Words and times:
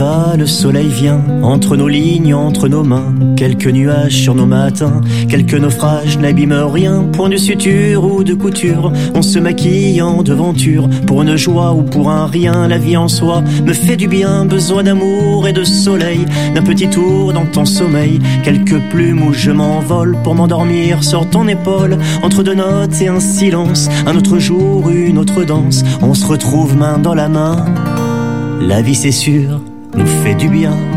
Le 0.00 0.46
soleil 0.46 0.86
vient, 0.86 1.20
entre 1.42 1.76
nos 1.76 1.88
lignes, 1.88 2.32
entre 2.32 2.68
nos 2.68 2.84
mains. 2.84 3.12
Quelques 3.36 3.66
nuages 3.66 4.14
sur 4.14 4.36
nos 4.36 4.46
matins, 4.46 5.00
quelques 5.28 5.54
naufrages 5.54 6.18
n'abîment 6.18 6.70
rien. 6.70 7.02
Point 7.12 7.30
de 7.30 7.36
suture 7.36 8.04
ou 8.04 8.22
de 8.22 8.34
couture, 8.34 8.92
on 9.16 9.22
se 9.22 9.40
maquille 9.40 10.00
en 10.00 10.22
devanture. 10.22 10.88
Pour 11.04 11.22
une 11.22 11.34
joie 11.34 11.74
ou 11.74 11.82
pour 11.82 12.10
un 12.10 12.26
rien, 12.26 12.68
la 12.68 12.78
vie 12.78 12.96
en 12.96 13.08
soi 13.08 13.42
me 13.64 13.72
fait 13.72 13.96
du 13.96 14.06
bien. 14.06 14.44
Besoin 14.44 14.84
d'amour 14.84 15.48
et 15.48 15.52
de 15.52 15.64
soleil, 15.64 16.26
d'un 16.54 16.62
petit 16.62 16.88
tour 16.88 17.32
dans 17.32 17.46
ton 17.46 17.64
sommeil. 17.64 18.20
Quelques 18.44 18.80
plumes 18.90 19.26
où 19.26 19.32
je 19.32 19.50
m'envole 19.50 20.16
pour 20.22 20.36
m'endormir 20.36 21.02
sur 21.02 21.28
ton 21.28 21.48
épaule. 21.48 21.98
Entre 22.22 22.44
deux 22.44 22.54
notes 22.54 23.00
et 23.00 23.08
un 23.08 23.18
silence, 23.18 23.88
un 24.06 24.16
autre 24.16 24.38
jour, 24.38 24.90
une 24.90 25.18
autre 25.18 25.42
danse. 25.42 25.82
On 26.02 26.14
se 26.14 26.24
retrouve 26.24 26.76
main 26.76 26.98
dans 26.98 27.14
la 27.14 27.28
main. 27.28 27.64
La 28.60 28.80
vie 28.80 28.94
c'est 28.94 29.10
sûr 29.10 29.60
nous 29.98 30.06
fait 30.22 30.34
du 30.36 30.48
bien. 30.48 30.87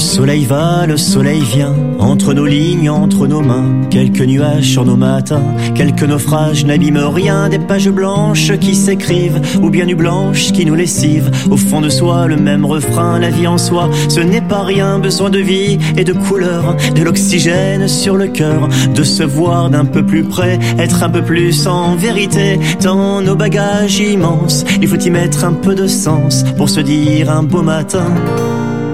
Soleil 0.00 0.46
va, 0.46 0.86
le 0.86 0.96
soleil 0.96 1.42
vient, 1.42 1.74
entre 1.98 2.32
nos 2.32 2.46
lignes, 2.46 2.88
entre 2.88 3.26
nos 3.26 3.42
mains, 3.42 3.82
quelques 3.90 4.22
nuages 4.22 4.64
sur 4.64 4.84
nos 4.84 4.96
matins, 4.96 5.42
quelques 5.74 6.02
naufrages 6.02 6.64
n'abîment 6.64 7.08
rien, 7.12 7.48
des 7.48 7.58
pages 7.58 7.90
blanches 7.90 8.56
qui 8.58 8.74
s'écrivent, 8.74 9.40
ou 9.62 9.68
bien 9.68 9.86
une 9.86 9.94
blanche 9.94 10.52
qui 10.52 10.64
nous 10.64 10.74
lessive, 10.74 11.30
au 11.50 11.56
fond 11.56 11.82
de 11.82 11.90
soi 11.90 12.26
le 12.26 12.36
même 12.36 12.64
refrain, 12.64 13.18
la 13.18 13.30
vie 13.30 13.46
en 13.46 13.58
soi, 13.58 13.90
ce 14.08 14.20
n'est 14.20 14.40
pas 14.40 14.62
rien, 14.62 14.98
besoin 14.98 15.28
de 15.28 15.38
vie 15.38 15.78
et 15.96 16.04
de 16.04 16.14
couleur, 16.14 16.76
de 16.94 17.02
l'oxygène 17.02 17.86
sur 17.86 18.16
le 18.16 18.28
cœur, 18.28 18.68
de 18.94 19.02
se 19.02 19.22
voir 19.22 19.68
d'un 19.68 19.84
peu 19.84 20.04
plus 20.04 20.24
près, 20.24 20.58
être 20.78 21.02
un 21.02 21.10
peu 21.10 21.22
plus 21.22 21.66
en 21.66 21.94
vérité, 21.94 22.58
dans 22.82 23.20
nos 23.20 23.36
bagages 23.36 23.98
immenses, 23.98 24.64
il 24.80 24.88
faut 24.88 24.98
y 24.98 25.10
mettre 25.10 25.44
un 25.44 25.52
peu 25.52 25.74
de 25.74 25.86
sens, 25.86 26.44
pour 26.56 26.70
se 26.70 26.80
dire 26.80 27.30
un 27.30 27.42
beau 27.42 27.62
matin, 27.62 28.06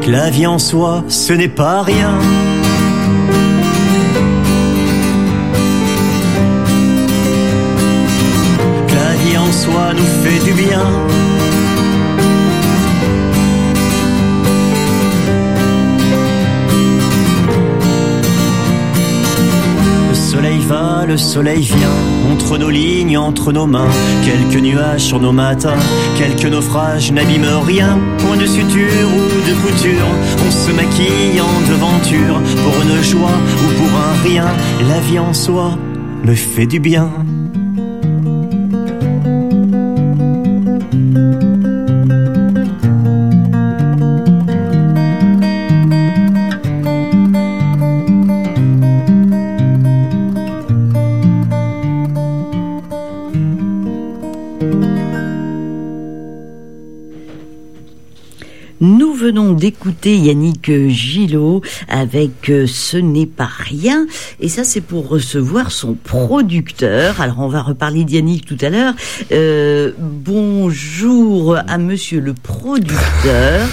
la 0.07 0.31
vie 0.31 0.47
en 0.47 0.59
soi, 0.59 1.05
ce 1.09 1.33
n'est 1.33 1.49
pas 1.49 1.83
rien. 1.83 2.19
la 8.95 9.15
vie 9.23 9.37
en 9.37 9.53
soi 9.53 9.93
nous 9.95 10.23
fait 10.23 10.45
du 10.45 10.53
bien. 10.53 11.16
Le 21.17 21.23
soleil 21.23 21.63
vient, 21.63 22.31
entre 22.31 22.59
nos 22.59 22.69
lignes, 22.69 23.17
entre 23.17 23.51
nos 23.51 23.65
mains, 23.67 23.89
quelques 24.23 24.61
nuages 24.63 25.01
sur 25.01 25.19
nos 25.19 25.33
matins, 25.33 25.79
quelques 26.19 26.45
naufrages 26.45 27.11
n'abîment 27.11 27.63
rien, 27.65 27.99
point 28.19 28.37
de 28.37 28.45
suture 28.45 29.09
ou 29.09 29.49
de 29.49 29.55
couture, 29.63 30.07
on 30.47 30.51
se 30.51 30.71
maquille 30.73 31.41
en 31.41 31.73
devanture, 31.73 32.43
pour 32.63 32.83
une 32.83 33.03
joie 33.03 33.39
ou 33.63 33.81
pour 33.81 33.99
un 33.99 34.29
rien, 34.29 34.45
la 34.91 35.01
vie 35.01 35.19
en 35.19 35.33
soi 35.33 35.79
me 36.23 36.35
fait 36.35 36.67
du 36.67 36.81
bien. 36.81 37.11
Venons 59.27 59.55
d'écouter 59.55 60.17
Yannick 60.17 60.71
Gillot 60.89 61.61
avec 61.89 62.49
euh, 62.49 62.65
Ce 62.69 62.97
n'est 62.97 63.27
pas 63.27 63.49
rien. 63.59 64.07
Et 64.39 64.49
ça, 64.49 64.63
c'est 64.63 64.81
pour 64.81 65.09
recevoir 65.09 65.73
son 65.73 65.95
producteur. 65.95 67.21
Alors, 67.21 67.41
on 67.41 67.49
va 67.49 67.61
reparler 67.63 68.05
d'Yannick 68.05 68.45
tout 68.47 68.57
à 68.61 68.71
l'heure. 68.71 68.95
Euh, 69.33 69.91
bonjour 69.99 71.57
à 71.57 71.77
monsieur 71.79 72.21
le 72.21 72.35
producteur, 72.35 73.67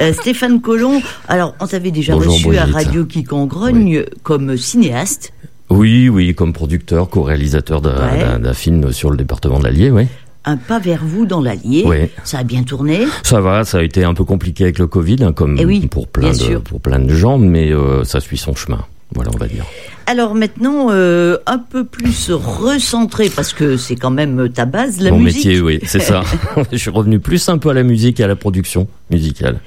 euh, 0.00 0.12
Stéphane 0.12 0.60
Collomb. 0.60 1.00
Alors, 1.28 1.54
on 1.60 1.66
t'avait 1.66 1.90
déjà 1.92 2.12
Bonjour, 2.12 2.34
reçu 2.34 2.58
à. 2.58 2.66
Radio 2.66 3.06
qui 3.06 3.24
Congrogne 3.24 4.04
comme 4.22 4.58
cinéaste. 4.58 5.32
Oui, 5.70 6.10
oui, 6.10 6.34
comme 6.34 6.52
producteur, 6.52 7.08
co-réalisateur 7.08 7.80
d'un 7.80 7.90
Ouais. 7.94 8.18
d'un- 8.20 8.38
d'un 8.38 8.54
film 8.54 8.92
sur 8.92 9.10
le 9.10 9.16
département 9.16 9.58
de 9.60 9.64
l'Allier, 9.64 9.90
oui. 9.90 10.04
Un 10.44 10.56
pas 10.56 10.78
vers 10.78 11.04
vous 11.04 11.26
dans 11.26 11.40
l'Allier. 11.42 11.84
Oui. 11.86 11.96
Ça 12.24 12.38
a 12.38 12.42
bien 12.44 12.62
tourné. 12.62 13.06
Ça 13.22 13.40
va, 13.40 13.64
ça 13.64 13.78
a 13.78 13.82
été 13.82 14.04
un 14.04 14.14
peu 14.14 14.24
compliqué 14.24 14.64
avec 14.64 14.78
le 14.78 14.86
Covid, 14.86 15.18
hein, 15.22 15.32
comme 15.32 15.56
Eh 15.58 15.66
oui, 15.66 15.86
pour, 15.86 16.08
plein 16.08 16.30
de, 16.30 16.34
sûr. 16.34 16.62
pour 16.62 16.80
plein 16.80 16.98
de 16.98 17.12
gens, 17.14 17.36
mais 17.36 17.70
euh, 17.72 18.04
ça 18.04 18.20
suit 18.20 18.38
son 18.38 18.54
chemin. 18.54 18.84
Voilà, 19.14 19.30
on 19.34 19.38
va 19.38 19.48
dire. 19.48 19.64
Alors 20.06 20.34
maintenant, 20.34 20.86
euh, 20.90 21.36
un 21.46 21.58
peu 21.58 21.84
plus 21.84 22.30
recentré, 22.30 23.28
parce 23.28 23.52
que 23.52 23.76
c'est 23.76 23.96
quand 23.96 24.10
même 24.10 24.48
ta 24.50 24.64
base, 24.66 25.00
la 25.00 25.10
Mon 25.10 25.18
musique. 25.18 25.44
métier, 25.44 25.60
oui, 25.60 25.80
c'est 25.84 26.00
ça. 26.00 26.22
Je 26.72 26.76
suis 26.76 26.90
revenu 26.90 27.18
plus 27.20 27.48
un 27.48 27.58
peu 27.58 27.70
à 27.70 27.74
la 27.74 27.82
musique 27.82 28.20
et 28.20 28.24
à 28.24 28.28
la 28.28 28.36
production 28.36 28.86
musicale. 29.10 29.60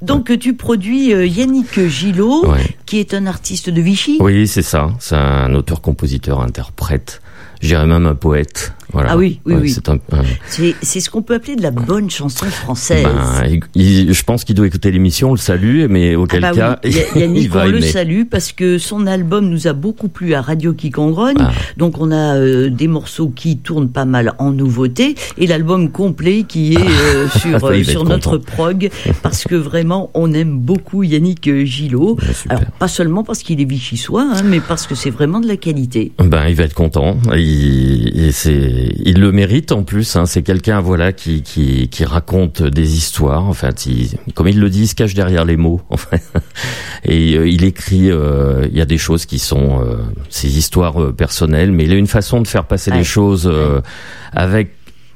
Donc 0.00 0.38
tu 0.38 0.54
produis 0.54 1.12
euh, 1.12 1.26
Yannick 1.26 1.86
Gillot, 1.88 2.46
Ouais. 2.46 2.76
qui 2.86 2.98
est 3.00 3.14
un 3.14 3.26
artiste 3.26 3.68
de 3.68 3.80
Vichy. 3.80 4.18
Oui, 4.20 4.46
c'est 4.46 4.62
ça. 4.62 4.90
C'est 5.00 5.16
un 5.16 5.52
auteur, 5.54 5.80
compositeur, 5.80 6.40
interprète. 6.40 7.20
Je 7.60 7.68
dirais 7.68 7.86
même 7.86 8.06
un 8.06 8.14
poète. 8.14 8.72
Voilà. 8.92 9.10
Ah 9.12 9.16
oui, 9.16 9.40
oui, 9.44 9.54
oui. 9.60 9.70
C'est 9.70 9.88
un, 9.88 9.94
un- 10.12 10.22
C'est 10.48 10.74
c'est 10.82 11.00
ce 11.00 11.10
qu'on 11.10 11.22
peut 11.22 11.34
appeler 11.34 11.56
de 11.56 11.62
la 11.62 11.70
bonne 11.70 12.08
chanson 12.10 12.46
française. 12.46 13.04
ben, 13.04 13.60
il- 13.74 14.12
je 14.12 14.22
pense 14.24 14.44
qu'il 14.44 14.54
doit 14.54 14.66
écouter 14.66 14.90
l'émission, 14.90 15.30
on 15.30 15.32
le 15.32 15.38
salue, 15.38 15.86
mais 15.88 16.14
auquel 16.16 16.44
Ah 16.44 16.52
bah 16.52 16.56
cas, 16.56 16.80
oui, 16.84 17.40
il 17.42 17.48
va 17.50 17.64
on 17.64 17.68
le 17.68 17.80
salue 17.80 18.22
parce 18.30 18.52
que 18.52 18.78
son 18.78 19.06
album 19.06 19.48
nous 19.48 19.66
a 19.66 19.72
beaucoup 19.72 20.08
plu 20.08 20.34
à 20.34 20.40
Radio 20.40 20.72
Kikongrogne. 20.72 21.36
Ah. 21.38 21.52
Donc 21.76 21.98
on 22.00 22.10
a 22.10 22.36
euh, 22.36 22.70
des 22.70 22.88
morceaux 22.88 23.28
qui 23.28 23.58
tournent 23.58 23.90
pas 23.90 24.04
mal 24.06 24.34
en 24.38 24.52
nouveauté 24.52 25.14
et 25.36 25.46
l'album 25.46 25.90
complet 25.90 26.44
qui 26.48 26.74
est 26.74 26.78
euh, 26.78 27.28
sur, 27.38 27.62
Ah. 27.64 27.74
il 27.74 27.80
euh, 27.80 27.84
sur 27.84 28.04
notre 28.04 28.38
content. 28.38 28.52
prog 28.52 28.90
parce 29.22 29.44
que 29.44 29.54
vraiment 29.54 30.10
on 30.14 30.32
aime 30.32 30.58
beaucoup 30.58 31.02
Yannick 31.02 31.50
Gillot. 31.64 32.16
Alors 32.48 32.62
pas 32.78 32.88
seulement 32.88 33.22
parce 33.24 33.42
qu'il 33.42 33.60
est 33.60 33.64
vichysois, 33.68 34.26
hein, 34.32 34.42
mais 34.44 34.60
parce 34.60 34.86
que 34.86 34.94
c'est 34.94 35.10
vraiment 35.10 35.40
de 35.40 35.46
la 35.48 35.56
qualité. 35.56 36.12
Ben, 36.18 36.48
il 36.48 36.54
va 36.54 36.64
être 36.64 36.74
content. 36.74 37.16
Il, 37.36 38.12
et 38.18 38.32
c'est, 38.32 38.52
il 39.04 39.20
le 39.20 39.32
mérite 39.32 39.72
en 39.72 39.82
plus. 39.82 40.16
Hein. 40.16 40.26
C'est 40.26 40.42
quelqu'un, 40.42 40.80
voilà, 40.80 41.12
qui, 41.12 41.42
qui, 41.42 41.88
qui 41.88 42.04
raconte 42.04 42.62
des 42.62 42.96
histoires. 42.96 43.44
En 43.48 43.52
fait, 43.52 43.86
il, 43.86 44.10
comme 44.34 44.48
il 44.48 44.58
le 44.60 44.70
dit, 44.70 44.82
il 44.82 44.86
se 44.88 44.94
cache 44.94 45.14
derrière 45.14 45.44
les 45.44 45.56
mots. 45.56 45.80
En 45.90 45.96
fait. 45.96 46.22
Et 47.04 47.34
euh, 47.36 47.48
il 47.48 47.64
écrit. 47.64 48.10
euh, 48.10 48.66
il 48.70 48.76
y 48.76 48.80
a 48.80 48.86
des 48.86 48.98
choses 48.98 49.26
qui 49.26 49.38
sont 49.38 49.80
euh, 49.82 49.96
ses 50.28 50.58
histoires 50.58 51.12
personnelles, 51.14 51.72
mais 51.72 51.84
il 51.84 51.92
a 51.92 51.96
une 51.96 52.06
façon 52.06 52.40
de 52.40 52.46
faire 52.46 52.64
passer 52.66 52.90
Ouais. 52.90 52.98
les 52.98 53.04
choses 53.04 53.46
euh, 53.52 53.80
avec 54.32 54.70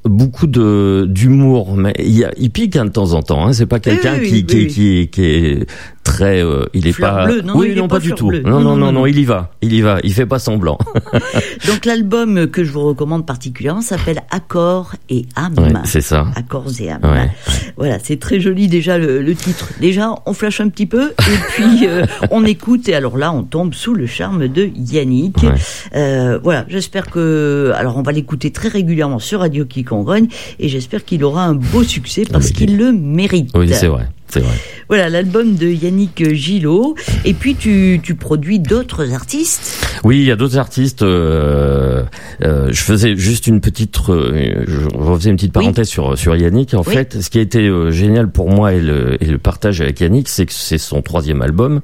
beaucoup 0.04 0.48
de 0.48 1.06
d'humour 1.08 1.76
mais 1.76 1.94
il, 2.00 2.10
y 2.18 2.24
a- 2.24 2.32
il 2.36 2.50
pique 2.50 2.74
hein, 2.74 2.86
de 2.86 2.90
temps 2.90 3.12
en 3.12 3.22
temps 3.22 3.46
hein. 3.46 3.52
c'est 3.52 3.66
pas 3.66 3.78
quelqu'un 3.78 4.18
oui, 4.18 4.28
qui, 4.28 4.34
oui, 4.34 4.66
qui, 4.66 4.66
qui, 4.66 5.08
qui 5.12 5.24
est 5.24 5.66
très 6.04 6.42
euh, 6.42 6.64
il 6.74 6.86
est 6.86 6.92
Fleur 6.92 7.14
pas 7.14 7.24
bleue, 7.26 7.42
non, 7.42 7.56
oui 7.56 7.68
il 7.70 7.78
est 7.78 7.80
non 7.80 7.88
pas 7.88 7.96
pas, 7.96 8.02
du 8.02 8.12
tout 8.12 8.32
non 8.32 8.60
non 8.60 8.76
non 8.76 8.92
non 8.92 9.06
il 9.06 9.18
y 9.18 9.24
va 9.24 9.52
il 9.62 9.72
y 9.72 9.80
va 9.80 9.98
il 10.02 10.12
fait 10.12 10.26
pas 10.26 10.38
semblant 10.38 10.78
Donc 11.66 11.84
l'album 11.84 12.48
que 12.48 12.64
je 12.64 12.72
vous 12.72 12.82
recommande 12.82 13.24
particulièrement 13.26 13.82
s'appelle 13.82 14.22
Accords 14.30 14.94
et 15.08 15.26
âme. 15.36 15.54
Ouais, 15.58 15.72
c'est 15.84 16.00
ça. 16.00 16.26
Accords 16.34 16.70
et 16.80 16.90
âme. 16.90 17.00
Ouais, 17.02 17.30
Voilà, 17.76 17.98
c'est 18.02 18.18
très 18.18 18.40
joli 18.40 18.66
déjà 18.68 18.98
le, 18.98 19.22
le 19.22 19.34
titre. 19.34 19.70
Déjà, 19.80 20.14
on 20.26 20.32
flash 20.32 20.60
un 20.60 20.68
petit 20.68 20.86
peu 20.86 21.10
et 21.10 21.38
puis 21.54 21.86
euh, 21.86 22.04
on 22.30 22.44
écoute 22.44 22.88
et 22.88 22.94
alors 22.94 23.16
là, 23.16 23.32
on 23.32 23.42
tombe 23.42 23.74
sous 23.74 23.94
le 23.94 24.06
charme 24.06 24.48
de 24.48 24.70
Yannick. 24.74 25.42
Ouais. 25.42 25.54
Euh, 25.94 26.38
voilà, 26.42 26.64
j'espère 26.68 27.06
que 27.10 27.72
alors 27.76 27.96
on 27.96 28.02
va 28.02 28.12
l'écouter 28.12 28.50
très 28.50 28.68
régulièrement 28.68 29.18
sur 29.18 29.40
Radio 29.40 29.64
Kikongrogne 29.64 30.28
et 30.58 30.68
j'espère 30.68 31.04
qu'il 31.04 31.24
aura 31.24 31.44
un 31.44 31.54
beau 31.54 31.84
succès 31.84 32.24
parce 32.30 32.46
mais 32.46 32.52
qu'il 32.52 32.76
le 32.76 32.92
mérite. 32.92 33.50
oui 33.54 33.68
c'est 33.72 33.88
vrai 33.88 34.08
c'est 34.32 34.40
vrai 34.40 34.54
Voilà, 34.88 35.08
l'album 35.10 35.56
de 35.56 35.68
Yannick 35.68 36.32
Gillot 36.34 36.94
et 37.24 37.34
puis 37.34 37.54
tu, 37.54 38.00
tu 38.02 38.14
produis 38.14 38.58
d'autres 38.58 39.12
artistes. 39.12 39.86
Oui, 40.04 40.18
il 40.20 40.24
y 40.24 40.30
a 40.30 40.36
d'autres 40.36 40.58
artistes. 40.58 41.02
euh, 41.02 42.02
euh, 42.42 42.68
je 42.72 42.80
faisais 42.82 43.14
juste 43.16 43.46
une 43.46 43.60
petite, 43.60 43.96
euh, 44.08 44.64
je 44.66 44.80
refaisais 44.96 45.30
une 45.30 45.36
petite 45.36 45.56
Oui. 45.56 45.62
parenthèse 45.64 45.88
sur 45.88 46.16
sur 46.18 46.34
Yannick. 46.34 46.74
En 46.74 46.82
Oui. 46.86 46.94
fait, 46.94 47.20
ce 47.22 47.30
qui 47.30 47.38
a 47.38 47.42
été 47.42 47.60
euh, 47.68 47.90
génial 47.90 48.30
pour 48.30 48.48
moi 48.50 48.72
et 48.72 48.80
le, 48.80 49.22
et 49.22 49.26
le 49.26 49.38
partage 49.38 49.80
avec 49.80 50.00
Yannick, 50.00 50.28
c'est 50.28 50.46
que 50.46 50.52
c'est 50.52 50.78
son 50.78 51.02
troisième 51.02 51.42
album. 51.42 51.80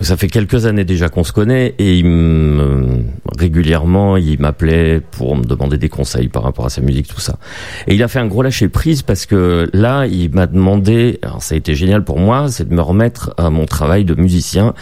Ça 0.00 0.16
fait 0.16 0.28
quelques 0.28 0.66
années 0.66 0.84
déjà 0.84 1.08
qu'on 1.08 1.22
se 1.22 1.32
connaît 1.32 1.74
et 1.78 1.96
il 1.98 2.04
me, 2.06 3.04
régulièrement 3.38 4.16
il 4.16 4.40
m'appelait 4.40 5.00
pour 5.12 5.36
me 5.36 5.44
demander 5.44 5.78
des 5.78 5.88
conseils 5.88 6.28
par 6.28 6.42
rapport 6.42 6.66
à 6.66 6.70
sa 6.70 6.80
musique, 6.80 7.06
tout 7.08 7.20
ça. 7.20 7.38
Et 7.86 7.94
il 7.94 8.02
a 8.02 8.08
fait 8.08 8.18
un 8.18 8.26
gros 8.26 8.42
lâcher 8.42 8.68
prise 8.68 9.02
parce 9.02 9.26
que 9.26 9.68
là, 9.72 10.06
il 10.06 10.30
m'a 10.32 10.46
demandé, 10.46 11.18
alors 11.22 11.42
ça 11.42 11.54
a 11.54 11.58
été 11.58 11.73
génial 11.74 12.04
pour 12.04 12.18
moi, 12.18 12.48
c'est 12.48 12.68
de 12.68 12.74
me 12.74 12.82
remettre 12.82 13.34
à 13.36 13.50
mon 13.50 13.66
travail 13.66 14.04
de 14.04 14.14
musicien 14.14 14.74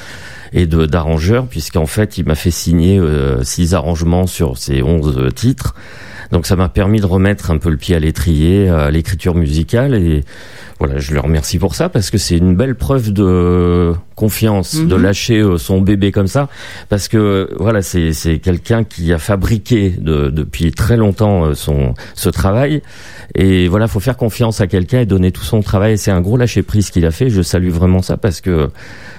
et 0.53 0.67
de 0.67 0.87
d'arrangeur, 0.87 1.47
puisqu'en 1.47 1.87
fait, 1.87 2.19
il 2.19 2.27
m'a 2.27 2.35
fait 2.35 2.51
signer 2.51 3.01
six 3.43 3.75
arrangements 3.75 4.27
sur 4.27 4.59
ces 4.59 4.83
onze 4.83 5.33
titres. 5.35 5.75
Donc 6.31 6.47
ça 6.47 6.57
m'a 6.57 6.69
permis 6.69 7.01
de 7.01 7.07
remettre 7.07 7.51
un 7.51 7.59
peu 7.59 7.71
le 7.71 7.77
pied 7.77 7.95
à 7.95 7.99
l'étrier, 7.99 8.69
à 8.69 8.91
l'écriture 8.91 9.35
musicale 9.35 9.95
et 9.95 10.25
voilà, 10.85 10.99
je 10.99 11.15
le 11.15 11.21
remercie 11.21 11.61
pour 11.61 11.77
ça 11.77 11.89
parce 11.89 12.11
que 12.11 12.19
c'est 12.19 12.37
une 12.37 12.57
belle 12.57 12.75
preuve 12.75 13.13
de 13.13 13.93
confiance 14.17 14.75
de 14.75 14.97
mhm. 14.97 15.03
lâcher 15.03 15.39
euh, 15.39 15.57
son 15.57 15.81
bébé 15.81 16.11
comme 16.11 16.27
ça 16.27 16.49
parce 16.89 17.07
que 17.07 17.51
voilà, 17.57 17.83
c'est 17.83 18.13
c'est 18.13 18.41
quelqu'un 18.41 18.83
qui 18.83 19.13
a 19.13 19.19
fabriqué 19.19 19.91
de, 19.91 20.29
depuis 20.29 20.73
très 20.73 20.97
longtemps 20.97 21.45
euh, 21.45 21.55
son 21.55 21.95
ce 22.17 22.31
travail 22.31 22.83
et 23.37 23.69
voilà, 23.69 23.87
faut 23.87 24.01
faire 24.01 24.17
confiance 24.17 24.61
à 24.61 24.67
quelqu'un 24.67 24.99
et 24.99 25.07
donner 25.07 25.31
tout 25.31 25.45
son 25.45 25.63
travail. 25.63 25.99
C'est 25.99 26.11
un 26.11 26.21
gros 26.21 26.37
lâcher 26.37 26.65
prise 26.65 26.91
qu'il 26.91 27.07
a 27.07 27.13
fait. 27.13 27.31
Je 27.31 27.43
salue 27.43 27.71
vraiment 27.71 28.03
ça 28.03 28.17
parce 28.17 28.41
que 28.41 28.69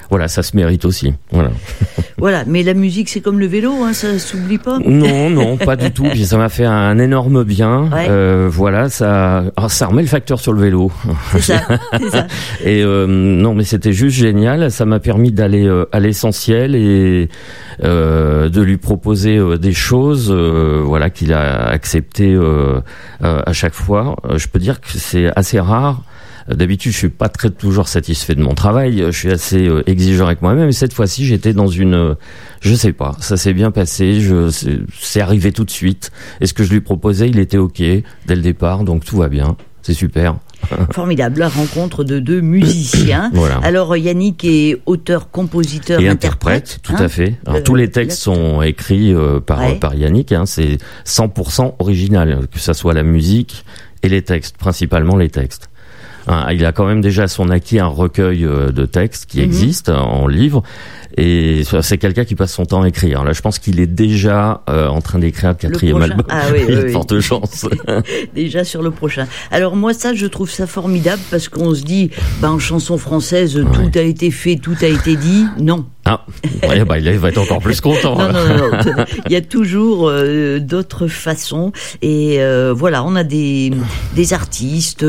voilà, 0.09 0.27
ça 0.27 0.43
se 0.43 0.55
mérite 0.55 0.85
aussi. 0.85 1.13
Voilà. 1.31 1.51
voilà, 2.17 2.43
mais 2.45 2.63
la 2.63 2.73
musique, 2.73 3.09
c'est 3.09 3.21
comme 3.21 3.39
le 3.39 3.47
vélo, 3.47 3.83
hein, 3.83 3.93
ça 3.93 4.19
s'oublie 4.19 4.57
pas. 4.57 4.79
Non, 4.79 5.29
non, 5.29 5.57
pas 5.57 5.75
du 5.75 5.91
tout. 5.91 6.03
Puis 6.03 6.25
ça 6.27 6.37
m'a 6.37 6.49
fait 6.49 6.65
un 6.65 6.97
énorme 6.99 7.43
bien. 7.43 7.89
Euh, 7.93 8.47
voilà, 8.51 8.89
ça, 8.89 9.43
ah, 9.55 9.69
ça 9.69 9.87
remet 9.87 10.01
le 10.01 10.07
facteur 10.07 10.39
sur 10.39 10.53
le 10.53 10.61
vélo. 10.61 10.91
C'est 11.31 11.41
ça, 11.41 11.61
ça. 12.11 12.27
Et 12.63 12.83
euh, 12.83 13.07
non, 13.07 13.53
mais 13.53 13.63
c'était 13.63 13.93
juste 13.93 14.17
génial. 14.17 14.71
Ça 14.71 14.85
m'a 14.85 14.99
permis 14.99 15.31
d'aller 15.31 15.67
euh, 15.67 15.85
à 15.91 15.99
l'essentiel 15.99 16.75
et 16.75 17.29
euh, 17.83 18.49
de 18.49 18.61
lui 18.61 18.77
proposer 18.77 19.37
euh, 19.37 19.57
des 19.57 19.73
choses, 19.73 20.31
voilà, 20.31 21.09
qu'il 21.09 21.33
a 21.33 21.67
accepté 21.67 22.37
à 23.21 23.53
chaque 23.53 23.73
fois. 23.73 24.15
je 24.35 24.47
peux 24.47 24.59
dire 24.59 24.81
que 24.81 24.87
c'est 24.97 25.31
assez 25.35 25.59
rare 25.59 26.01
D'habitude, 26.47 26.91
je 26.91 26.97
suis 26.97 27.09
pas 27.09 27.29
très 27.29 27.49
toujours 27.49 27.87
satisfait 27.87 28.35
de 28.35 28.41
mon 28.41 28.53
travail. 28.53 29.03
Je 29.07 29.17
suis 29.17 29.31
assez 29.31 29.67
euh, 29.67 29.83
exigeant 29.89 30.25
avec 30.25 30.41
moi-même. 30.41 30.69
Et 30.69 30.73
cette 30.73 30.93
fois-ci, 30.93 31.25
j'étais 31.25 31.53
dans 31.53 31.67
une, 31.67 31.93
euh, 31.93 32.15
je 32.61 32.73
sais 32.73 32.93
pas, 32.93 33.15
ça 33.19 33.37
s'est 33.37 33.53
bien 33.53 33.71
passé. 33.71 34.19
Je, 34.19 34.49
c'est 34.99 35.21
arrivé 35.21 35.51
tout 35.51 35.63
de 35.63 35.71
suite. 35.71 36.11
Et 36.41 36.47
ce 36.47 36.53
que 36.53 36.63
je 36.63 36.71
lui 36.71 36.81
proposais, 36.81 37.29
il 37.29 37.39
était 37.39 37.57
ok 37.57 37.77
dès 37.77 38.35
le 38.35 38.41
départ, 38.41 38.83
donc 38.83 39.05
tout 39.05 39.17
va 39.17 39.29
bien. 39.29 39.55
C'est 39.83 39.93
super. 39.93 40.37
Formidable, 40.93 41.39
la 41.39 41.49
rencontre 41.49 42.03
de 42.03 42.19
deux 42.19 42.39
musiciens. 42.39 43.29
voilà. 43.33 43.57
Alors 43.63 43.95
Yannick 43.97 44.45
est 44.45 44.81
auteur, 44.85 45.29
compositeur, 45.29 45.99
et 45.99 46.07
interprète. 46.07 46.79
tout 46.83 46.93
à 46.93 47.03
hein 47.03 47.07
fait. 47.09 47.35
Alors, 47.45 47.63
tous 47.63 47.75
les 47.75 47.89
textes 47.91 48.19
sont 48.19 48.61
écrits 48.61 49.13
euh, 49.13 49.41
par 49.41 49.77
par 49.79 49.95
Yannick. 49.95 50.31
Hein, 50.31 50.45
c'est 50.45 50.77
100% 51.05 51.75
original, 51.79 52.47
que 52.51 52.59
ça 52.59 52.73
soit 52.73 52.93
la 52.93 53.03
musique 53.03 53.65
et 54.03 54.09
les 54.09 54.21
textes, 54.21 54.57
principalement 54.57 55.17
les 55.17 55.29
textes. 55.29 55.69
Hein, 56.27 56.47
il 56.51 56.65
a 56.65 56.71
quand 56.71 56.85
même 56.85 57.01
déjà 57.01 57.27
son 57.27 57.49
acquis 57.49 57.79
un 57.79 57.87
recueil 57.87 58.45
euh, 58.45 58.71
de 58.71 58.85
textes 58.85 59.25
qui 59.25 59.39
mhm. 59.39 59.45
existe 59.45 59.89
en 59.89 60.27
livre 60.27 60.63
et 61.15 61.63
c'est 61.81 61.97
quelqu'un 61.97 62.25
qui 62.25 62.35
passe 62.35 62.53
son 62.53 62.65
temps 62.65 62.81
à 62.81 62.87
écrire. 62.87 63.23
Là, 63.23 63.33
je 63.33 63.41
pense 63.41 63.59
qu'il 63.59 63.79
est 63.79 63.87
déjà 63.87 64.61
euh, 64.69 64.87
en 64.87 65.01
train 65.01 65.19
d'écrire 65.19 65.49
un 65.51 65.53
quatrième 65.53 66.01
album. 66.01 66.25
Ah 66.29 66.45
oui, 66.51 66.65
il 66.67 66.77
a 66.77 66.89
forte 66.89 67.19
chance. 67.19 67.67
déjà 68.35 68.63
sur 68.63 68.81
le 68.81 68.89
prochain. 68.89 69.27
Alors 69.51 69.75
moi, 69.75 69.93
ça, 69.93 70.13
je 70.13 70.25
trouve 70.25 70.49
ça 70.49 70.65
formidable 70.65 71.21
parce 71.29 71.49
qu'on 71.49 71.75
se 71.75 71.83
dit, 71.83 72.09
ben, 72.41 72.51
en 72.51 72.59
chanson 72.59 72.97
française, 72.97 73.61
tout 73.73 73.99
a 73.99 74.01
été 74.01 74.31
fait, 74.31 74.55
tout 74.55 74.75
a 74.81 74.87
été 74.87 75.15
dit. 75.15 75.45
Non. 75.59 75.85
Ah, 76.05 76.25
bah, 76.85 76.99
il 76.99 77.19
va 77.19 77.29
être 77.29 77.37
encore 77.37 77.59
plus 77.59 77.79
content. 77.79 78.17
non, 78.17 78.31
non, 78.31 78.57
non, 78.57 79.05
Il 79.25 79.31
y 79.31 79.35
a 79.35 79.41
toujours 79.41 80.09
euh, 80.09 80.59
d'autres 80.59 81.07
façons. 81.07 81.71
Et 82.01 82.41
euh, 82.41 82.73
voilà, 82.75 83.03
on 83.03 83.15
a 83.15 83.23
des, 83.23 83.71
des 84.15 84.33
artistes 84.33 85.05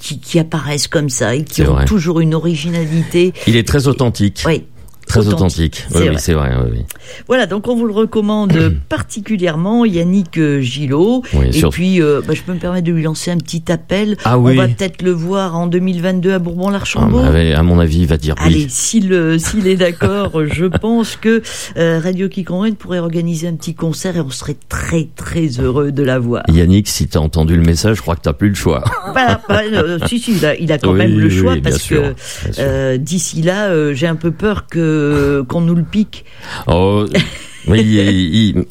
qui, 0.00 0.18
qui, 0.18 0.38
apparaissent 0.38 0.88
comme 0.88 1.10
ça 1.10 1.34
et 1.34 1.44
qui 1.44 1.62
ont 1.62 1.84
toujours 1.84 2.20
une 2.20 2.34
originalité. 2.34 3.32
Il 3.46 3.56
est 3.56 3.66
très 3.66 3.86
authentique. 3.86 4.42
Oui. 4.46 4.64
Très 5.10 5.26
authentique. 5.28 5.86
Oui, 5.94 6.06
c'est 6.18 6.34
vrai. 6.34 6.52
Oui, 6.70 6.84
Voilà, 7.26 7.46
donc 7.46 7.66
on 7.68 7.74
vous 7.74 7.86
le 7.86 7.92
recommande 7.92 8.52
particulièrement, 8.88 9.84
Yannick 9.84 10.38
euh, 10.38 10.60
Gillot. 10.60 11.22
et 11.34 11.62
puis, 11.70 12.00
euh, 12.00 12.20
bah, 12.26 12.34
je 12.34 12.42
peux 12.42 12.52
me 12.52 12.58
permettre 12.58 12.86
de 12.86 12.92
lui 12.92 13.02
lancer 13.02 13.30
un 13.30 13.38
petit 13.38 13.70
appel. 13.72 14.16
Ah, 14.24 14.38
on 14.38 14.42
va 14.42 14.68
peut-être 14.68 15.02
le 15.02 15.10
voir 15.10 15.56
en 15.56 15.66
2022 15.66 16.32
à 16.32 16.38
Bourbon-l'Archambault. 16.38 17.20
Ah, 17.22 17.58
à 17.58 17.62
mon 17.62 17.80
avis, 17.80 18.00
il 18.00 18.06
va 18.06 18.16
dire 18.16 18.34
oui. 18.38 18.46
Allez, 18.46 18.66
s'il 18.68 19.12
est 19.66 19.76
d'accord, 19.76 20.32
je 20.46 20.66
pense 20.66 21.16
que 21.16 21.42
euh, 21.76 22.00
Radio 22.02 22.28
Kikonren 22.28 22.76
pourrait 22.76 23.00
organiser 23.00 23.48
un 23.48 23.54
petit 23.54 23.74
concert 23.74 24.16
et 24.16 24.20
on 24.20 24.30
serait 24.30 24.56
très 24.68 25.08
très 25.16 25.48
heureux 25.60 25.92
de 25.92 26.02
la 26.02 26.18
voir. 26.18 26.44
Yannick, 26.48 26.88
si 26.88 27.08
tu 27.08 27.18
as 27.18 27.20
entendu 27.20 27.56
le 27.56 27.62
message, 27.62 27.96
je 27.96 28.02
crois 28.02 28.16
que 28.16 28.22
tu 28.22 28.28
n'as 28.28 28.34
plus 28.34 28.50
le 28.50 28.54
choix. 28.54 28.84
Bah, 29.14 29.40
bah, 29.48 29.62
si, 30.06 30.20
si, 30.20 30.36
il 30.60 30.72
a, 30.72 30.78
quand 30.78 30.92
même 30.92 31.18
le 31.18 31.30
choix 31.30 31.56
parce 31.62 31.82
que 31.82 32.96
d'ici 32.96 33.42
là, 33.42 33.92
j'ai 33.92 34.06
un 34.06 34.16
peu 34.16 34.30
peur 34.30 34.66
que 34.68 34.99
qu'on 35.48 35.60
nous 35.60 35.74
le 35.74 35.82
pique. 35.82 36.24
Oh, 36.66 37.06
il, 37.68 38.64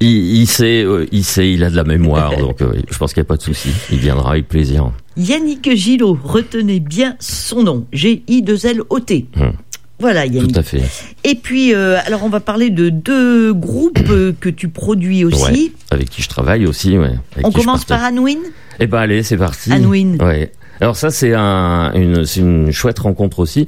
il, 0.00 0.46
sait, 0.46 0.82
euh, 0.84 1.06
il 1.12 1.24
sait, 1.24 1.52
il 1.52 1.64
a 1.64 1.70
de 1.70 1.76
la 1.76 1.84
mémoire, 1.84 2.36
donc 2.36 2.60
euh, 2.62 2.72
je 2.90 2.98
pense 2.98 3.12
qu'il 3.12 3.20
n'y 3.22 3.26
a 3.26 3.28
pas 3.28 3.36
de 3.36 3.42
souci. 3.42 3.70
Il 3.90 3.98
viendra 3.98 4.32
avec 4.32 4.48
plaisir. 4.48 4.90
Yannick 5.16 5.74
Gillot, 5.74 6.18
retenez 6.22 6.80
bien 6.80 7.16
son 7.20 7.62
nom, 7.62 7.86
G-I-2-L-O-T. 7.92 9.26
Hum. 9.40 9.52
Voilà, 10.00 10.26
Yannick. 10.26 10.52
Tout 10.52 10.58
à 10.58 10.62
fait. 10.62 10.82
Et 11.22 11.36
puis, 11.36 11.72
euh, 11.72 11.96
alors 12.04 12.24
on 12.24 12.28
va 12.28 12.40
parler 12.40 12.70
de 12.70 12.88
deux 12.88 13.54
groupes 13.54 14.02
que 14.40 14.48
tu 14.48 14.68
produis 14.68 15.24
aussi. 15.24 15.72
avec 15.90 16.10
qui 16.10 16.20
je 16.20 16.28
travaille 16.28 16.66
aussi. 16.66 16.98
Ouais, 16.98 17.14
on 17.42 17.52
commence 17.52 17.84
par 17.84 18.02
Anouine? 18.02 18.40
Eh 18.80 18.86
ben 18.88 18.98
allez, 18.98 19.22
c'est 19.22 19.36
parti. 19.36 19.70
Anouine. 19.72 20.20
Ouais. 20.20 20.50
Alors 20.80 20.96
ça 20.96 21.10
c'est 21.10 21.34
un, 21.34 21.92
une, 21.94 22.24
une 22.36 22.72
chouette 22.72 22.98
rencontre 22.98 23.38
aussi. 23.38 23.66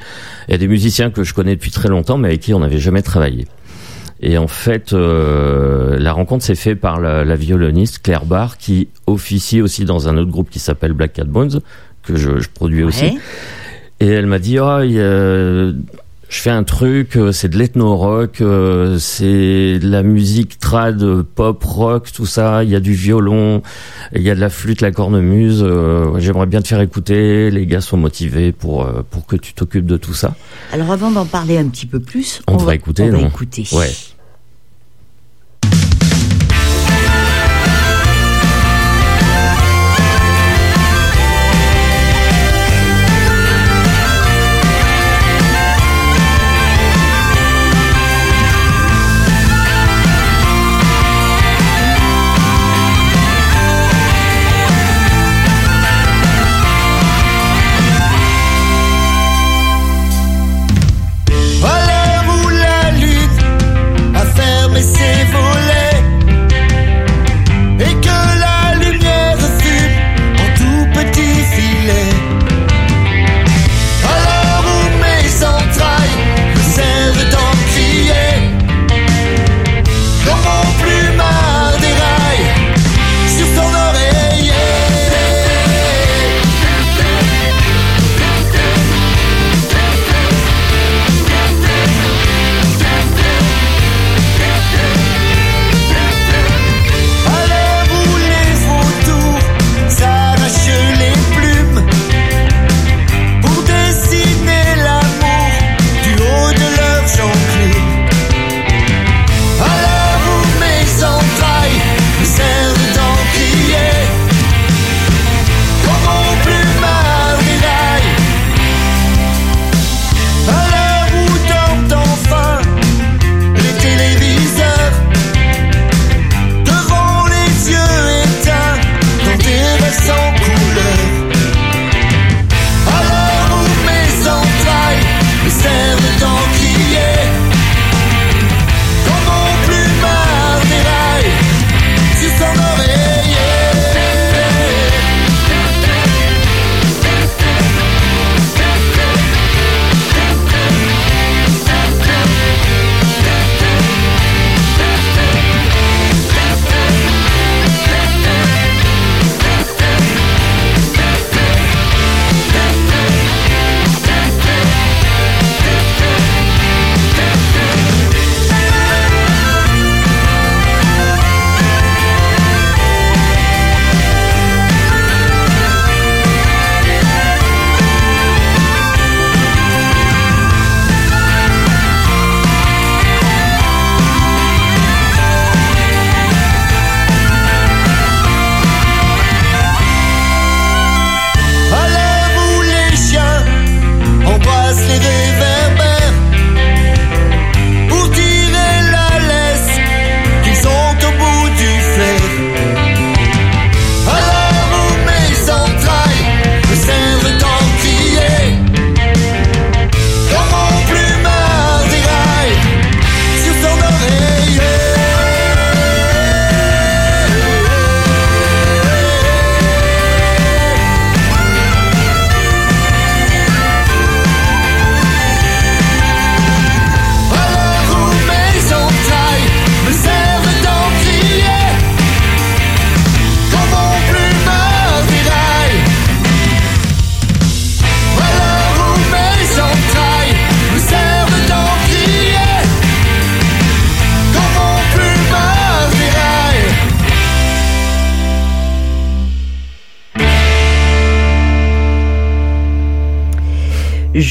Il 0.48 0.52
y 0.52 0.54
a 0.54 0.58
des 0.58 0.68
musiciens 0.68 1.10
que 1.10 1.24
je 1.24 1.34
connais 1.34 1.54
depuis 1.54 1.70
très 1.70 1.88
longtemps 1.88 2.18
mais 2.18 2.28
avec 2.28 2.40
qui 2.40 2.54
on 2.54 2.60
n'avait 2.60 2.78
jamais 2.78 3.02
travaillé. 3.02 3.46
Et 4.20 4.38
en 4.38 4.48
fait, 4.48 4.92
euh, 4.92 5.98
la 5.98 6.12
rencontre 6.12 6.42
s'est 6.44 6.54
faite 6.54 6.80
par 6.80 7.00
la, 7.00 7.36
violoniste 7.36 8.00
Claire 8.02 8.24
Barr 8.24 8.56
qui 8.56 8.88
officie 9.06 9.60
aussi 9.60 9.84
dans 9.84 10.08
un 10.08 10.16
autre 10.16 10.30
groupe 10.30 10.48
qui 10.48 10.58
s'appelle 10.58 10.94
Black 10.94 11.12
Cat 11.12 11.24
Bones 11.24 11.60
que 12.02 12.16
je, 12.16 12.40
je 12.40 12.48
produis 12.48 12.82
aussi. 12.82 13.18
Et 14.00 14.08
elle 14.08 14.26
m'a 14.26 14.38
dit, 14.38 14.58
oh, 14.58 14.80
il 14.82 14.92
y 14.92 15.00
a 15.00 15.72
je 16.28 16.40
fais 16.40 16.50
un 16.50 16.64
truc, 16.64 17.16
euh, 17.16 17.30
c'est 17.30 17.48
de 17.48 17.56
l'ethno-rock, 17.56 18.40
euh, 18.40 18.98
c'est 18.98 19.78
de 19.78 19.88
la 19.88 20.02
musique 20.02 20.58
trad, 20.58 21.22
pop, 21.22 21.62
rock, 21.62 22.10
tout 22.12 22.26
ça. 22.26 22.64
Il 22.64 22.70
y 22.70 22.74
a 22.74 22.80
du 22.80 22.94
violon, 22.94 23.62
il 24.14 24.22
y 24.22 24.30
a 24.30 24.34
de 24.34 24.40
la 24.40 24.50
flûte, 24.50 24.80
la 24.80 24.90
cornemuse. 24.90 25.62
Euh, 25.62 26.18
j'aimerais 26.18 26.46
bien 26.46 26.62
te 26.62 26.68
faire 26.68 26.80
écouter. 26.80 27.50
Les 27.50 27.66
gars 27.66 27.80
sont 27.80 27.96
motivés 27.96 28.50
pour 28.52 28.86
pour 29.10 29.26
que 29.26 29.36
tu 29.36 29.54
t'occupes 29.54 29.86
de 29.86 29.96
tout 29.96 30.14
ça. 30.14 30.34
Alors 30.72 30.90
avant 30.90 31.10
d'en 31.10 31.26
parler 31.26 31.58
un 31.58 31.68
petit 31.68 31.86
peu 31.86 32.00
plus, 32.00 32.42
on, 32.48 32.56
va, 32.56 32.74
écouter. 32.74 33.04
On 33.04 33.10
va 33.10 33.20
écouter. 33.20 33.64
Ouais. 33.72 33.90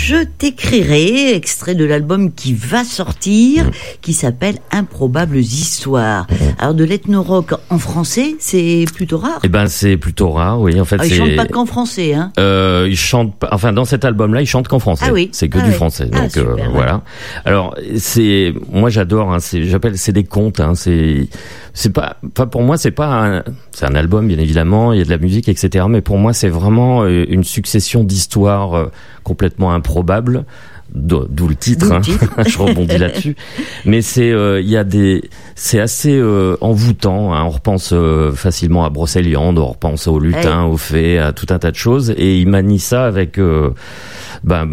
Je 0.08 0.24
t'écrirai, 0.24 1.34
extrait 1.34 1.74
de 1.74 1.84
l'album 1.84 2.32
qui 2.32 2.54
va 2.54 2.84
sortir, 2.84 3.72
qui 4.04 4.14
s'appelle 4.14 4.60
Improbables 4.70 5.40
Histoires. 5.40 6.28
Alors 6.60 6.76
de 6.76 6.84
l'ethno-rock 6.84 7.56
en 7.72 7.80
français, 7.80 8.36
c'est 8.38 8.86
plutôt 8.94 9.18
rare. 9.18 9.40
Eh 9.44 9.48
ben 9.48 9.66
c'est 9.66 9.98
plutôt 9.98 10.30
rare, 10.30 10.62
oui. 10.62 10.80
En 10.80 10.86
fait, 10.86 10.98
ah, 11.00 11.08
ils 11.08 11.12
chantent 11.16 11.36
pas 11.36 11.48
qu'en 11.48 11.66
français, 11.66 12.14
hein 12.14 12.32
euh, 12.38 12.86
Ils 12.88 12.96
chantent, 12.96 13.34
pas, 13.34 13.50
enfin 13.52 13.74
dans 13.74 13.86
cet 13.86 14.06
album-là, 14.06 14.44
ils 14.44 14.46
chantent 14.46 14.68
qu'en 14.68 14.78
français. 14.78 15.06
Ah 15.08 15.12
oui. 15.12 15.30
C'est 15.32 15.50
que 15.50 15.58
ah 15.58 15.64
du 15.64 15.70
oui. 15.70 15.76
français. 15.76 16.08
Ah, 16.14 16.22
Donc 16.22 16.32
super, 16.32 16.52
euh, 16.52 16.56
ouais. 16.56 16.70
voilà. 16.72 17.02
Alors 17.44 17.76
c'est, 17.98 18.54
moi 18.72 18.92
j'adore. 18.92 19.34
Hein, 19.34 19.40
c'est, 19.40 19.64
j'appelle, 19.64 19.98
c'est 19.98 20.14
des 20.14 20.24
contes. 20.24 20.60
Hein, 20.60 20.76
c'est, 20.76 21.30
c'est 21.76 21.92
pas, 21.92 22.18
enfin 22.32 22.48
pour 22.48 22.64
moi 22.64 22.78
c'est 22.78 22.92
pas, 22.92 23.08
un, 23.08 23.44
c'est 23.72 23.86
un 23.86 23.96
album 23.96 24.28
bien 24.28 24.40
évidemment. 24.40 24.94
Il 24.94 25.00
y 25.00 25.02
a 25.02 25.06
de 25.06 25.10
la 25.10 25.18
musique, 25.18 25.50
etc. 25.50 25.86
Mais 25.88 26.02
pour 26.02 26.18
moi 26.18 26.34
c'est 26.34 26.50
vraiment 26.50 27.04
euh, 27.04 27.26
une 27.30 27.44
succession 27.44 28.04
d'histoires 28.04 28.74
euh, 28.74 28.92
complètement 29.24 29.74
improbables. 29.74 30.46
D'o 30.94 31.26
d'où 31.28 31.48
le 31.48 31.56
titre, 31.56 31.92
hein. 31.92 32.02
je 32.46 32.58
rebondis 32.58 32.98
là-dessus. 32.98 33.36
Mais 33.86 34.02
c'est, 34.02 34.32
euh, 34.32 34.62
il 34.62 34.70
y 34.70 34.78
a 34.78 34.84
des, 34.84 35.24
c'est 35.56 35.80
assez 35.80 36.16
euh, 36.16 36.58
envoûtant. 36.62 37.34
Hein. 37.34 37.44
On 37.44 37.50
repense 37.50 37.90
euh, 37.92 38.32
facilement 38.32 38.86
à 38.86 38.90
Brocéliande, 38.90 39.58
on 39.58 39.66
repense 39.66 40.08
au 40.08 40.20
lutin, 40.20 40.64
au 40.66 40.78
fée, 40.78 41.18
à 41.18 41.34
tout 41.34 41.48
un 41.50 41.58
tas 41.58 41.72
de 41.72 41.76
choses, 41.76 42.12
et 42.12 42.40
il 42.40 42.48
manie 42.48 42.80
ça 42.80 43.06
avec 43.06 43.40
ben, 44.44 44.68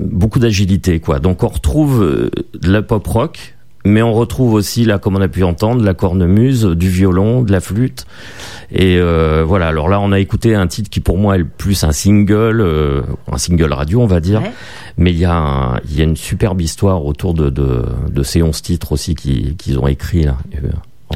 beaucoup 0.00 0.40
d'agilité, 0.40 0.98
quoi. 0.98 1.20
Donc 1.20 1.44
on 1.44 1.48
retrouve 1.48 2.00
de 2.00 2.70
la 2.70 2.82
pop 2.82 3.06
rock. 3.06 3.53
Mais 3.86 4.00
on 4.02 4.14
retrouve 4.14 4.54
aussi, 4.54 4.84
là, 4.84 4.98
comme 4.98 5.16
on 5.16 5.20
a 5.20 5.28
pu 5.28 5.42
entendre, 5.44 5.80
de 5.82 5.86
la 5.86 5.92
cornemuse, 5.94 6.64
du 6.64 6.88
violon, 6.88 7.42
de 7.42 7.52
la 7.52 7.60
flûte. 7.60 8.06
Et 8.70 8.96
euh, 8.98 9.44
voilà, 9.46 9.68
alors 9.68 9.88
là, 9.90 10.00
on 10.00 10.10
a 10.10 10.18
écouté 10.18 10.54
un 10.54 10.66
titre 10.66 10.88
qui, 10.88 11.00
pour 11.00 11.18
moi, 11.18 11.36
est 11.36 11.44
plus 11.44 11.84
un 11.84 11.92
single, 11.92 12.62
euh, 12.62 13.02
un 13.30 13.36
single 13.36 13.72
radio, 13.74 14.00
on 14.00 14.06
va 14.06 14.20
dire. 14.20 14.40
Ouais. 14.42 14.52
Mais 14.96 15.10
il 15.12 15.18
y, 15.18 15.26
a 15.26 15.34
un- 15.34 15.76
il 15.90 15.98
y 15.98 16.00
a 16.00 16.04
une 16.04 16.16
superbe 16.16 16.62
histoire 16.62 17.04
autour 17.04 17.34
de, 17.34 17.50
de, 17.50 17.84
de 18.10 18.22
ces 18.22 18.42
11 18.42 18.62
titres 18.62 18.92
aussi 18.92 19.14
qui- 19.14 19.54
qu'ils 19.56 19.78
ont 19.78 19.86
écrits, 19.86 20.22
là, 20.22 20.38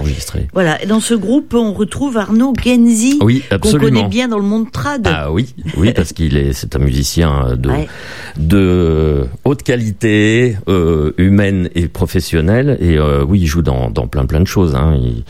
euh. 0.05 0.40
Voilà, 0.52 0.83
et 0.83 0.87
dans 0.87 1.00
ce 1.00 1.14
groupe, 1.14 1.55
on 1.55 1.73
retrouve 1.73 2.17
Arnaud 2.17 2.52
Genzi, 2.62 3.19
Oui, 3.23 3.43
qu'on 3.61 3.73
connaît 3.78 4.09
bien 4.09 4.28
dans 4.28 4.38
le 4.38 4.45
monde 4.45 4.71
trad. 4.71 5.07
Ah 5.07 5.33
oui, 5.33 5.55
oui, 5.76 5.93
parce 5.93 6.12
qu'il 6.12 6.37
est, 6.37 6.52
c'est 6.52 6.75
un 6.76 6.81
musicien 6.81 7.57
de, 7.57 7.69
Ouais. 7.71 7.88
de 8.37 9.26
haute 9.45 9.62
qualité, 9.62 10.57
euh, 10.69 11.12
humaine 11.19 11.69
et 11.75 11.88
professionnelle. 11.88 12.76
Et 12.81 12.99
euh, 12.99 13.25
oui, 13.26 13.40
il 13.40 13.47
joue 13.47 13.62
dans, 13.62 13.90
dans 13.90 14.07
plein 14.07 14.26
plein 14.26 14.40
de 14.40 14.47
choses. 14.47 14.75
Hein. 14.75 14.97
Il, 15.00 15.25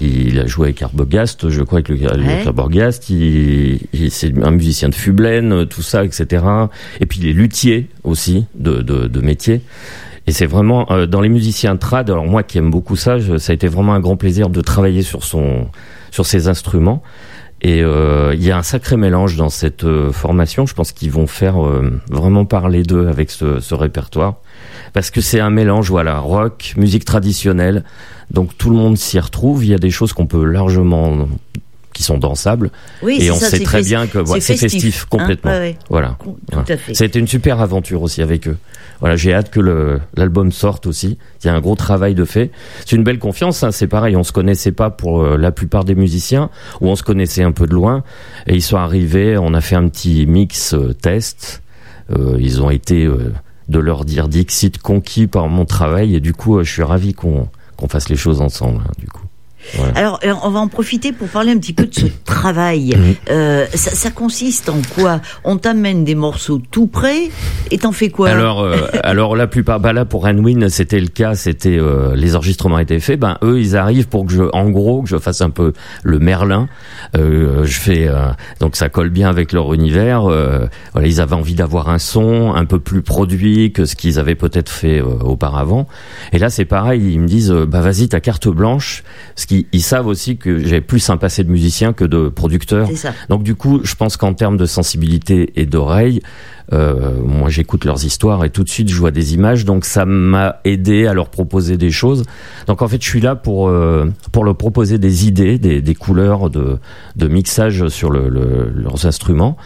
il 0.00 0.40
a 0.40 0.46
joué 0.46 0.68
avec 0.68 0.82
Arbogast, 0.82 1.48
je 1.50 1.62
crois, 1.62 1.78
avec 1.78 1.88
le, 1.88 2.46
Arbogast. 2.46 3.10
Il, 3.10 3.78
il- 3.92 4.10
c'est 4.10 4.32
un 4.42 4.50
musicien 4.50 4.88
de 4.88 4.94
Fublen, 4.94 5.66
tout 5.66 5.82
ça, 5.82 6.04
etc. 6.04 6.44
Et 7.00 7.06
puis 7.06 7.20
il 7.22 7.28
est 7.28 7.32
luthier 7.32 7.88
aussi 8.02 8.44
de, 8.56 8.82
de, 8.82 9.06
de 9.06 9.20
métier. 9.20 9.60
Et 10.26 10.32
c'est 10.32 10.46
vraiment 10.46 10.90
euh, 10.90 11.06
dans 11.06 11.20
les 11.20 11.28
musiciens 11.28 11.76
trad. 11.76 12.08
Alors 12.10 12.24
moi 12.26 12.42
qui 12.42 12.58
aime 12.58 12.70
beaucoup 12.70 12.96
ça, 12.96 13.18
je- 13.18 13.36
ça 13.38 13.52
a 13.52 13.54
été 13.54 13.68
vraiment 13.68 13.94
un 13.94 14.00
grand 14.00 14.16
plaisir 14.16 14.48
de 14.48 14.60
travailler 14.60 15.02
sur 15.02 15.22
son 15.24 15.68
sur 16.10 16.26
ses 16.26 16.48
instruments. 16.48 17.02
Et 17.60 17.82
euh, 17.82 18.34
il 18.34 18.42
y 18.44 18.50
a 18.50 18.58
un 18.58 18.62
sacré 18.62 18.96
mélange 18.96 19.36
dans 19.36 19.48
cette 19.48 19.84
euh, 19.84 20.12
formation. 20.12 20.66
Je 20.66 20.74
pense 20.74 20.92
qu'ils 20.92 21.10
vont 21.10 21.26
faire 21.26 21.64
euh, 21.64 21.98
vraiment 22.10 22.44
parler 22.44 22.82
d'eux 22.82 23.08
avec 23.08 23.30
ce, 23.30 23.58
ce 23.58 23.74
répertoire. 23.74 24.34
Parce 24.92 25.10
que 25.10 25.20
c'est 25.22 25.40
un 25.40 25.50
mélange, 25.50 25.88
voilà, 25.90 26.18
rock, 26.18 26.74
musique 26.76 27.04
traditionnelle. 27.06 27.84
Donc 28.30 28.56
tout 28.58 28.68
le 28.70 28.76
monde 28.76 28.98
s'y 28.98 29.18
retrouve. 29.18 29.64
Il 29.64 29.70
y 29.70 29.74
a 29.74 29.78
des 29.78 29.90
choses 29.90 30.12
qu'on 30.12 30.26
peut 30.26 30.44
largement 30.44 31.26
qui 31.94 32.02
sont 32.02 32.18
dansables. 32.18 32.70
Oui, 33.02 33.16
et 33.22 33.30
on 33.30 33.36
ça, 33.36 33.48
sait 33.48 33.60
très 33.60 33.80
bien 33.82 34.06
que 34.06 34.18
voilà, 34.18 34.42
c'est 34.42 34.56
festif, 34.56 35.04
hein. 35.04 35.06
complètement. 35.18 35.50
Ouais, 35.52 35.58
ouais. 35.58 35.78
Voilà. 35.88 36.18
Tout 36.22 36.36
Voilà. 36.52 36.70
à 36.74 36.76
fait. 36.76 36.92
C'était 36.92 37.18
une 37.18 37.26
super 37.28 37.62
aventure 37.62 38.02
aussi 38.02 38.20
avec 38.20 38.46
eux. 38.48 38.58
Voilà, 39.00 39.16
j'ai 39.16 39.32
hâte 39.34 39.50
que 39.50 39.60
le- 39.60 40.00
l'album 40.16 40.52
sorte 40.52 40.86
aussi. 40.86 41.18
Il 41.42 41.46
y 41.46 41.50
a 41.50 41.54
un 41.54 41.60
gros 41.60 41.74
travail 41.74 42.14
de 42.14 42.24
fait. 42.24 42.50
C'est 42.86 42.96
une 42.96 43.02
belle 43.04 43.18
confiance. 43.18 43.62
Hein, 43.62 43.70
c'est 43.72 43.86
pareil, 43.86 44.16
on 44.16 44.22
se 44.24 44.32
connaissait 44.32 44.72
pas 44.72 44.90
pour 44.90 45.22
euh, 45.22 45.36
la 45.36 45.52
plupart 45.52 45.84
des 45.84 45.94
musiciens, 45.94 46.50
ou 46.80 46.88
on 46.88 46.96
se 46.96 47.02
connaissait 47.02 47.42
un 47.42 47.52
peu 47.52 47.66
de 47.66 47.72
loin. 47.74 48.02
Et 48.46 48.54
ils 48.54 48.62
sont 48.62 48.76
arrivés. 48.76 49.38
On 49.38 49.54
a 49.54 49.60
fait 49.60 49.76
un 49.76 49.88
petit 49.88 50.26
mix 50.26 50.74
euh, 50.74 50.92
test. 50.94 51.62
Euh, 52.12 52.36
ils 52.38 52.60
ont 52.62 52.70
été 52.70 53.04
euh, 53.04 53.32
de 53.68 53.78
leur 53.78 54.04
dire 54.04 54.28
Dixit 54.28 54.78
conquis 54.78 55.26
par 55.26 55.48
mon 55.48 55.64
travail. 55.64 56.14
Et 56.14 56.20
du 56.20 56.32
coup, 56.34 56.58
euh, 56.58 56.64
je 56.64 56.70
suis 56.72 56.82
ravi 56.82 57.14
qu'on 57.14 57.48
qu'on 57.76 57.88
fasse 57.88 58.08
les 58.08 58.16
choses 58.16 58.40
ensemble. 58.40 58.80
hein, 58.86 58.92
du 58.98 59.06
coup. 59.08 59.24
Alors, 59.94 60.20
euh, 60.24 60.32
on 60.42 60.50
va 60.50 60.60
en 60.60 60.68
profiter 60.68 61.12
pour 61.12 61.28
parler 61.28 61.52
un 61.52 61.58
petit 61.58 61.72
peu 61.72 61.86
de 61.86 61.94
ce 61.94 62.06
travail. 62.24 62.96
Euh, 63.30 63.66
ça, 63.74 63.90
ça 63.90 64.10
consiste 64.10 64.68
en 64.68 64.80
quoi? 64.94 65.20
On 65.44 65.56
t'amène 65.56 66.04
des 66.04 66.14
morceaux 66.14 66.60
tout 66.70 66.86
prêts 66.86 67.30
et 67.70 67.78
t'en 67.78 67.92
fais 67.92 68.10
quoi? 68.10 68.28
Alors, 68.30 68.60
euh, 68.62 68.76
alors 69.02 69.36
la 69.36 69.46
plupart, 69.46 69.80
bah 69.80 69.92
là 69.92 70.04
pour 70.04 70.26
Anwin, 70.26 70.68
c'était 70.68 71.00
le 71.00 71.08
cas, 71.08 71.34
c'était 71.34 71.78
euh, 71.78 72.14
les 72.14 72.36
enregistrements 72.36 72.78
étaient 72.78 73.00
faits. 73.00 73.20
Ben 73.20 73.38
eux, 73.42 73.60
ils 73.60 73.76
arrivent 73.76 74.08
pour 74.08 74.26
que 74.26 74.32
je, 74.32 74.42
en 74.52 74.70
gros, 74.70 75.02
que 75.02 75.08
je 75.08 75.16
fasse 75.18 75.40
un 75.40 75.50
peu 75.50 75.72
le 76.02 76.18
Merlin. 76.18 76.68
Euh, 77.16 77.64
je 77.64 77.78
fais 77.78 78.06
euh, 78.08 78.28
donc 78.60 78.76
ça 78.76 78.88
colle 78.88 79.10
bien 79.10 79.28
avec 79.28 79.52
leur 79.52 79.72
univers. 79.74 80.30
Euh, 80.30 80.66
voilà, 80.92 81.08
ils 81.08 81.20
avaient 81.20 81.34
envie 81.34 81.54
d'avoir 81.54 81.88
un 81.88 81.98
son 81.98 82.52
un 82.54 82.64
peu 82.64 82.78
plus 82.80 83.02
produit 83.02 83.72
que 83.72 83.84
ce 83.84 83.96
qu'ils 83.96 84.18
avaient 84.18 84.34
peut-être 84.34 84.70
fait 84.70 85.00
euh, 85.00 85.04
auparavant. 85.04 85.86
Et 86.32 86.38
là, 86.38 86.50
c'est 86.50 86.64
pareil, 86.64 87.12
ils 87.12 87.20
me 87.20 87.26
disent, 87.26 87.52
bah 87.52 87.80
vas-y, 87.80 88.08
ta 88.08 88.20
carte 88.20 88.48
blanche. 88.48 89.02
Parce 89.34 89.46
qu'ils 89.46 89.53
ils 89.72 89.82
savent 89.82 90.06
aussi 90.06 90.36
que 90.36 90.58
j'ai 90.58 90.80
plus 90.80 91.08
un 91.10 91.16
passé 91.16 91.44
de 91.44 91.50
musicien 91.50 91.92
que 91.92 92.04
de 92.04 92.28
producteur. 92.28 92.88
Donc 93.28 93.42
du 93.42 93.54
coup, 93.54 93.80
je 93.84 93.94
pense 93.94 94.16
qu'en 94.16 94.34
termes 94.34 94.56
de 94.56 94.66
sensibilité 94.66 95.52
et 95.56 95.66
d'oreille, 95.66 96.20
euh, 96.72 97.12
moi 97.24 97.48
j'écoute 97.50 97.84
leurs 97.84 98.04
histoires 98.04 98.44
et 98.44 98.50
tout 98.50 98.64
de 98.64 98.68
suite 98.68 98.88
je 98.90 98.96
vois 98.96 99.10
des 99.10 99.34
images, 99.34 99.64
donc 99.64 99.84
ça 99.84 100.06
m'a 100.06 100.56
aidé 100.64 101.06
à 101.06 101.12
leur 101.14 101.28
proposer 101.28 101.76
des 101.76 101.90
choses. 101.90 102.24
Donc 102.66 102.80
en 102.82 102.88
fait, 102.88 103.02
je 103.02 103.06
suis 103.08 103.20
là 103.20 103.34
pour 103.36 103.68
euh, 103.68 104.06
pour 104.32 104.44
leur 104.44 104.56
proposer 104.56 104.98
des 104.98 105.26
idées, 105.26 105.58
des, 105.58 105.82
des 105.82 105.94
couleurs 105.94 106.50
de 106.50 106.78
de 107.16 107.28
mixage 107.28 107.88
sur 107.88 108.10
le, 108.10 108.28
le- 108.28 108.72
leurs 108.74 109.06
instruments. 109.06 109.56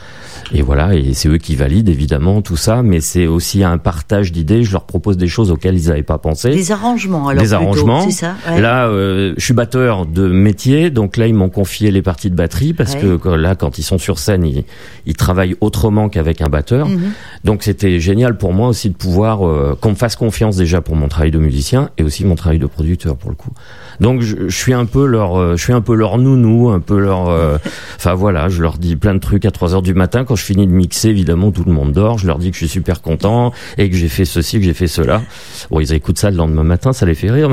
Et 0.52 0.62
voilà, 0.62 0.95
et 0.95 1.12
c'est 1.14 1.28
eux 1.28 1.37
qui 1.38 1.57
valident 1.57 1.88
évidemment 1.88 2.40
tout 2.43 2.57
ça, 2.57 2.83
mais 2.83 3.00
c'est 3.00 3.26
aussi 3.26 3.64
un 3.64 3.76
partage 3.78 4.33
d'idées. 4.33 4.62
Je 4.62 4.73
leur 4.73 4.85
propose 4.85 5.17
des 5.17 5.28
choses 5.28 5.50
auxquelles 5.50 5.76
ils 5.78 5.88
n'avaient 5.88 6.02
pas 6.02 6.19
pensé. 6.19 6.50
Des 6.50 6.73
arrangements, 6.73 7.28
alors 7.28 7.43
Des 7.43 7.49
plutôt, 7.49 7.62
arrangements. 7.62 8.00
c'est 8.02 8.11
ça 8.12 8.35
ouais. 8.49 8.61
Là, 8.61 8.87
euh, 8.88 9.35
je 9.37 9.45
suis 9.45 9.55
batteur 9.55 10.07
de 10.07 10.26
métier, 10.28 10.90
donc 10.90 11.17
là 11.17 11.26
ils 11.26 11.35
m'ont 11.35 11.49
confié 11.50 11.90
les 11.90 12.02
parties 12.02 12.31
de 12.31 12.37
batterie 12.37 12.73
parce 12.73 12.95
Ouais. 12.95 13.00
que 13.00 13.17
que 13.17 13.28
là, 13.28 13.55
quand 13.57 13.78
ils 13.78 13.83
sont 13.83 13.99
sur 13.99 14.19
scène, 14.19 14.45
ils, 14.47 14.64
ils 15.07 15.14
travaillent 15.17 15.57
autrement 15.61 16.09
qu'avec 16.09 16.40
un 16.40 16.49
batteur. 16.49 16.88
Mhm. 16.88 17.12
Donc 17.45 17.62
c'était 17.62 18.00
génial 18.00 18.37
pour 18.37 18.52
moi 18.52 18.68
aussi 18.68 18.90
de 18.90 18.95
pouvoir 18.95 19.47
euh, 19.47 19.76
qu'on 19.80 19.90
me 19.90 19.95
fasse 19.95 20.16
confiance 20.16 20.57
déjà 20.57 20.80
pour 20.80 20.97
mon 20.97 21.09
travail 21.09 21.30
de 21.30 21.38
musicien 21.38 21.90
et 21.99 22.02
aussi 22.02 22.25
mon 22.25 22.35
travail 22.35 22.59
de 22.59 22.66
producteur 22.66 23.16
pour 23.16 23.30
le 23.30 23.37
coup. 23.37 23.52
Donc 24.00 24.21
je, 24.23 24.49
je 24.49 24.57
suis 24.57 24.73
un 24.75 24.87
peu 24.87 25.07
leur, 25.07 25.37
euh, 25.38 25.57
je 25.57 25.62
suis 25.62 25.73
un 25.73 25.80
peu 25.80 25.95
leur 25.95 26.18
nounou, 26.18 26.71
un 26.71 26.80
peu 26.80 26.99
leur, 26.99 27.28
euh, 27.28 27.59
enfin 27.97 28.14
voilà, 28.14 28.49
je 28.49 28.62
leur 28.62 28.78
dis 28.78 28.97
plein 28.97 29.14
de 29.14 29.21
trucs 29.21 29.45
à 29.45 29.50
3 29.50 29.75
heures 29.75 29.83
du 29.83 29.95
matin 29.95 30.25
quand 30.25 30.37
je 30.37 30.45
finis 30.45 30.66
de 30.66 30.73
mixer. 30.73 31.09
Évidemment, 31.09 31.50
tout 31.50 31.64
le 31.64 31.73
monde 31.73 31.92
dort. 31.92 32.18
Je 32.18 32.26
leur 32.26 32.38
dis 32.38 32.50
que 32.50 32.54
je 32.54 32.61
suis 32.61 32.68
super 32.68 33.02
content 33.02 33.52
et 33.76 33.88
que 33.90 33.97
j'ai 33.97 34.09
fait 34.09 34.25
ceci, 34.25 34.59
que 34.59 34.64
j'ai 34.64 34.75
fait 34.75 34.87
cela. 34.88 35.23
Bon, 35.71 35.80
ils 35.80 35.92
écoutent 35.92 36.18
ça 36.18 36.30
le 36.30 36.37
lendemain 36.37 36.64
matin, 36.64 36.92
ça 36.92 37.07
les 37.07 37.14
fait 37.14 37.30
rire. 37.30 37.50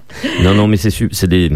non, 0.42 0.54
non, 0.54 0.66
mais 0.66 0.76
c'est 0.76 0.90
c'est 1.12 1.28
des, 1.28 1.50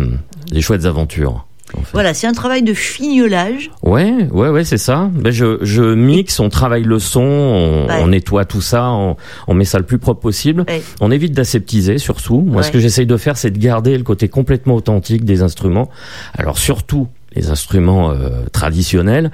des 0.50 0.60
chouettes 0.60 0.84
aventures. 0.84 1.46
En 1.78 1.82
fait. 1.82 1.90
Voilà, 1.92 2.14
c'est 2.14 2.26
un 2.26 2.32
travail 2.32 2.62
de 2.62 2.74
fignolage. 2.74 3.70
Ouais, 3.82 4.12
ouais, 4.32 4.48
ouais, 4.48 4.64
c'est 4.64 4.78
ça. 4.78 5.10
Ben 5.14 5.32
je, 5.32 5.58
je 5.62 5.82
mixe, 5.82 6.40
on 6.40 6.48
travaille 6.48 6.82
le 6.84 6.98
son, 6.98 7.20
on, 7.22 7.86
Ouais. 7.88 7.96
on 8.00 8.06
nettoie 8.08 8.44
tout 8.44 8.60
ça, 8.60 8.90
on, 8.90 9.16
on 9.48 9.54
met 9.54 9.64
ça 9.64 9.78
le 9.78 9.84
plus 9.84 9.98
propre 9.98 10.20
possible. 10.20 10.64
Ouais. 10.68 10.82
On 11.00 11.10
évite 11.10 11.32
d'aseptiser 11.32 11.98
surtout. 11.98 12.40
Moi, 12.40 12.62
ce 12.62 12.70
que 12.70 12.78
j'essaye 12.80 13.06
de 13.06 13.16
faire, 13.16 13.36
c'est 13.36 13.50
de 13.50 13.58
garder 13.58 13.96
le 13.98 14.04
côté 14.04 14.28
complètement 14.28 14.74
authentique 14.74 15.24
des 15.24 15.42
instruments. 15.42 15.90
Alors 16.36 16.58
surtout 16.58 17.08
les 17.34 17.50
instruments 17.50 18.10
euh, 18.10 18.28
traditionnels, 18.52 19.30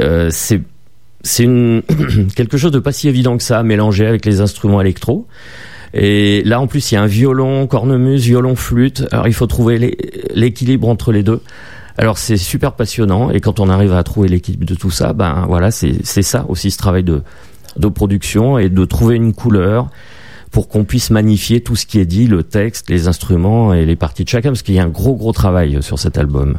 euh, 0.00 0.28
c'est 0.30 0.60
c'est 1.22 1.44
une 1.44 1.82
quelque 2.36 2.56
chose 2.56 2.70
de 2.72 2.78
pas 2.78 2.92
si 2.92 3.08
évident 3.08 3.36
que 3.36 3.42
ça 3.42 3.58
à 3.58 3.62
mélanger 3.62 4.06
avec 4.06 4.24
les 4.26 4.40
instruments 4.40 4.80
électro. 4.80 5.26
Et 5.94 6.42
là, 6.44 6.60
en 6.60 6.66
plus, 6.66 6.90
il 6.92 6.96
y 6.96 6.98
a 6.98 7.02
un 7.02 7.06
violon, 7.06 7.66
cornemuse, 7.66 8.24
violon, 8.24 8.54
flûte. 8.54 9.04
Alors, 9.12 9.28
il 9.28 9.32
faut 9.32 9.46
trouver 9.46 9.78
l'é- 9.78 9.96
l'équilibre 10.34 10.88
entre 10.88 11.10
les 11.10 11.22
deux. 11.22 11.40
Alors, 11.98 12.18
c'est 12.18 12.36
super 12.36 12.72
passionnant. 12.72 13.30
Et 13.30 13.40
quand 13.40 13.60
on 13.60 13.68
arrive 13.68 13.92
à 13.92 14.02
trouver 14.02 14.28
l'équilibre 14.28 14.66
de 14.66 14.74
tout 14.74 14.90
ça, 14.90 15.12
ben 15.12 15.44
voilà, 15.48 15.70
c'est 15.70 16.04
c'est 16.04 16.22
ça 16.22 16.44
aussi 16.48 16.70
ce 16.70 16.78
travail 16.78 17.04
de 17.04 17.22
de 17.76 17.88
production 17.88 18.58
et 18.58 18.68
de 18.68 18.84
trouver 18.84 19.16
une 19.16 19.34
couleur 19.34 19.88
pour 20.50 20.68
qu'on 20.68 20.84
puisse 20.84 21.10
magnifier 21.10 21.60
tout 21.60 21.76
ce 21.76 21.84
qui 21.84 21.98
est 21.98 22.06
dit, 22.06 22.26
le 22.26 22.42
texte, 22.42 22.88
les 22.88 23.08
instruments 23.08 23.74
et 23.74 23.84
les 23.84 23.96
parties 23.96 24.24
de 24.24 24.28
chacun, 24.28 24.50
parce 24.50 24.62
qu'il 24.62 24.74
y 24.74 24.78
a 24.78 24.84
un 24.84 24.88
gros 24.88 25.14
gros 25.14 25.32
travail 25.32 25.82
sur 25.82 25.98
cet 25.98 26.16
album. 26.16 26.56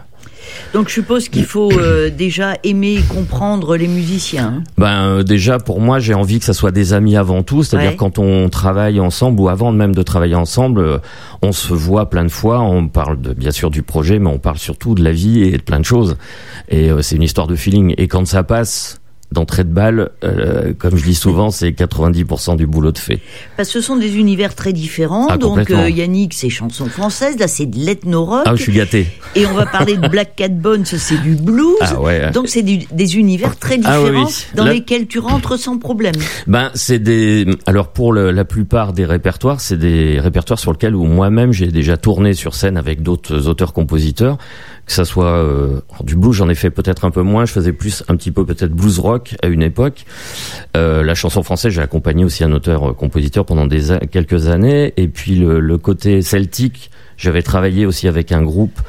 Donc 0.74 0.90
je 0.90 0.94
suppose 0.96 1.30
qu'il 1.30 1.46
faut 1.46 1.72
euh, 1.72 2.10
déjà 2.10 2.56
aimer 2.64 2.96
et 2.96 3.02
comprendre 3.14 3.76
les 3.78 3.88
musiciens. 3.88 4.56
hein. 4.60 4.64
Ben 4.78 5.06
euh, 5.08 5.24
déjà 5.24 5.60
pour 5.60 5.80
moi 5.80 6.00
j'ai 6.00 6.14
envie 6.14 6.40
que 6.40 6.46
ça 6.46 6.54
soit 6.54 6.72
des 6.72 6.94
amis 6.94 7.16
avant 7.16 7.44
tout, 7.44 7.64
c'est-à-dire 7.64 7.92
Ouais. 7.92 7.96
quand 7.96 8.20
on 8.20 8.50
travaille 8.50 9.00
ensemble 9.00 9.40
ou 9.42 9.50
avant 9.50 9.72
même 9.72 9.96
de 9.96 10.04
travailler 10.04 10.36
ensemble, 10.36 10.82
euh, 10.82 10.98
on 11.42 11.52
se 11.52 11.74
voit 11.74 12.10
plein 12.10 12.24
de 12.24 12.30
fois, 12.32 12.60
on 12.62 12.88
parle 12.88 13.22
de, 13.22 13.34
bien 13.34 13.52
sûr 13.52 13.70
du 13.72 13.82
projet, 13.84 14.20
mais 14.20 14.30
on 14.30 14.40
parle 14.40 14.58
surtout 14.58 14.96
de 14.96 15.04
la 15.04 15.12
vie 15.12 15.44
et 15.44 15.52
de 15.58 15.62
plein 15.62 15.80
de 15.80 15.86
choses. 15.86 16.18
Et 16.70 16.92
euh, 16.92 17.02
c'est 17.02 17.16
une 17.16 17.24
histoire 17.24 17.48
de 17.48 17.56
feeling. 17.56 17.94
Et 17.98 18.08
quand 18.08 18.26
ça 18.28 18.44
passe, 18.44 19.00
d'entrée 19.32 19.64
de 19.66 19.70
balle, 19.74 20.10
euh, 20.24 20.74
comme 20.78 20.96
je 20.96 21.04
dis 21.04 21.14
souvent, 21.16 21.52
c'est 21.52 21.72
90% 21.72 22.56
du 22.56 22.66
boulot 22.66 22.92
de 22.94 22.98
fait. 22.98 23.20
Parce 23.58 23.68
que 23.70 23.74
ce 23.74 23.82
sont 23.82 23.98
des 23.98 24.16
univers 24.18 24.56
très 24.56 24.72
différents. 24.72 25.28
Ah, 25.30 25.38
donc 25.38 25.70
euh, 25.70 25.90
Yannick, 25.90 26.34
c'est 26.34 26.50
chansons 26.50 26.86
françaises, 26.88 27.38
là 27.38 27.48
c'est 27.50 27.66
de 27.66 27.78
l'ethno-rock. 27.78 28.44
Ah, 28.46 28.56
je 28.56 28.62
suis 28.64 28.72
gâté. 28.74 29.08
Et 29.36 29.46
on 29.46 29.54
va 29.54 29.66
parler 29.66 29.98
de 29.98 30.08
Black 30.08 30.36
Cat 30.38 30.48
Bones, 30.50 30.86
c'est 30.86 31.22
du 31.22 31.36
blues. 31.36 31.76
Ah 31.82 32.00
ouais. 32.00 32.32
Donc 32.32 32.48
c'est 32.48 32.64
des 32.64 33.18
univers 33.18 33.58
très 33.58 33.76
Ah 33.84 34.00
différents 34.00 34.26
oui, 34.28 34.34
oui. 34.38 34.46
dans 34.56 34.66
lesquels 34.66 35.08
tu 35.08 35.20
rentres 35.20 35.60
sans 35.60 35.78
problème. 35.78 36.16
Ben, 36.48 36.72
c'est 36.74 37.00
des. 37.00 37.46
Alors 37.66 37.90
pour 37.90 38.14
le- 38.14 38.32
la 38.32 38.46
plupart 38.46 38.94
des 38.94 39.06
répertoires, 39.06 39.60
c'est 39.60 39.78
des 39.78 40.20
répertoires 40.22 40.58
sur 40.60 40.72
lesquels 40.72 40.96
où 40.96 41.04
moi-même 41.04 41.52
j'ai 41.52 41.68
déjà 41.68 41.98
tourné 41.98 42.34
sur 42.34 42.56
scène 42.56 42.78
avec 42.78 43.04
d'autres 43.04 43.48
auteurs-compositeurs, 43.48 44.38
que 44.88 44.94
ça 44.94 45.06
soit 45.06 45.26
euh, 45.26 45.82
du 46.04 46.16
blues, 46.16 46.34
j'en 46.34 46.50
ai 46.50 46.56
fait 46.56 46.72
peut-être 46.72 47.06
un 47.06 47.12
peu 47.12 47.22
moins. 47.22 47.46
Je 47.46 47.52
faisais 47.52 47.74
plus 47.74 48.04
un 48.08 48.16
petit 48.16 48.32
peu 48.32 48.46
peut-être 48.46 48.72
blues 48.72 49.00
rock 49.00 49.36
à 49.44 49.48
une 49.48 49.62
époque. 49.62 50.06
Euh, 50.76 51.04
la 51.04 51.14
chanson 51.14 51.44
française, 51.44 51.74
j'ai 51.74 51.82
accompagné 51.82 52.24
aussi 52.24 52.44
un 52.44 52.52
auteur-compositeur 52.54 53.46
pendant 53.46 53.68
des 53.68 53.98
quelques 54.10 54.48
années. 54.48 54.94
Et 54.98 55.08
puis 55.08 55.36
le, 55.36 55.60
le 55.60 55.78
côté 55.78 56.22
celtique, 56.22 56.90
j'avais 57.18 57.42
travaillé 57.44 57.86
aussi 57.86 58.08
avec 58.08 58.32
un 58.32 58.42
groupe 58.42 58.80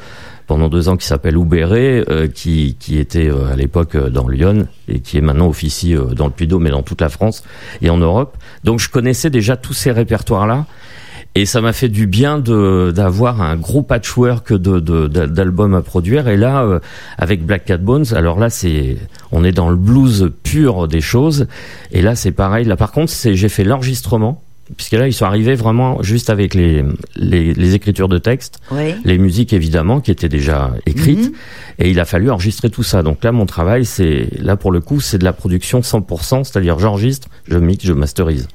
pendant 0.49 0.67
deux 0.67 0.89
ans 0.89 0.97
qui 0.97 1.05
s'appelle 1.05 1.37
Oubéré, 1.37 2.03
euh, 2.09 2.27
qui, 2.27 2.75
qui 2.79 2.97
était 2.97 3.29
euh, 3.29 3.53
à 3.53 3.55
l'époque 3.55 3.93
euh, 3.93 4.09
dans 4.09 4.27
Lyon 4.27 4.67
et 4.87 4.99
qui 4.99 5.19
est 5.19 5.21
maintenant 5.21 5.47
officie 5.47 5.95
euh, 5.95 6.05
dans 6.05 6.25
le 6.25 6.31
Puy-de-Dôme 6.31 6.63
mais 6.63 6.71
dans 6.71 6.81
toute 6.81 7.01
la 7.01 7.09
France 7.09 7.43
et 7.83 7.91
en 7.91 7.97
Europe. 7.97 8.35
Donc 8.63 8.79
je 8.79 8.89
connaissais 8.89 9.29
déjà 9.29 9.57
tous 9.57 9.73
ces 9.73 9.91
répertoires-là. 9.91 10.65
Et 11.39 11.45
ça 11.45 11.61
m'a 11.61 11.71
fait 11.71 11.87
du 11.87 12.05
bien 12.05 12.37
de 12.37 12.91
d'avoir 12.93 13.41
un 13.41 13.55
gros 13.55 13.81
patchwork 13.81 14.51
de 14.51 15.07
d'albums 15.07 15.73
à 15.73 15.81
produire. 15.81 16.27
Et 16.27 16.35
là, 16.35 16.63
euh, 16.63 16.79
avec 17.17 17.45
Black 17.45 17.63
Cat 17.63 17.77
Bones, 17.77 18.07
alors 18.13 18.39
là 18.39 18.49
c'est 18.49 18.97
on 19.31 19.45
est 19.45 19.53
dans 19.53 19.69
le 19.69 19.77
blues 19.77 20.33
pur 20.43 20.89
des 20.89 20.99
choses. 20.99 21.47
Et 21.93 22.01
là 22.01 22.15
c'est 22.15 22.33
pareil. 22.33 22.65
Là 22.65 22.75
par 22.75 22.91
contre, 22.91 23.09
c'est 23.13 23.35
j'ai 23.35 23.47
fait 23.47 23.63
l'enregistrement 23.63 24.41
puisque 24.75 24.91
là 24.91 25.07
ils 25.07 25.13
sont 25.13 25.25
arrivés 25.25 25.55
vraiment 25.55 26.03
juste 26.03 26.29
avec 26.29 26.53
les 26.53 26.83
les, 27.15 27.53
les 27.53 27.73
écritures 27.73 28.09
de 28.09 28.17
texte 28.17 28.59
les 29.05 29.17
musiques 29.17 29.51
évidemment 29.53 29.99
qui 29.99 30.11
étaient 30.11 30.29
déjà 30.29 30.73
écrites 30.85 31.29
Mhm. 31.29 31.33
et 31.79 31.89
il 31.89 31.99
a 32.01 32.05
fallu 32.05 32.29
enregistrer 32.29 32.69
tout 32.69 32.83
ça. 32.83 33.01
Donc 33.01 33.23
là 33.23 33.31
mon 33.31 33.45
travail 33.45 33.85
c'est 33.85 34.27
là 34.39 34.57
pour 34.57 34.71
le 34.73 34.81
coup 34.81 34.99
c'est 34.99 35.17
de 35.17 35.23
la 35.23 35.33
production 35.33 35.79
100%, 35.79 36.43
c'est-à-dire 36.43 36.77
j'enregistre, 36.79 37.29
je 37.47 37.57
mixe, 37.57 37.85
je 37.85 37.93
masterise. 37.93 38.47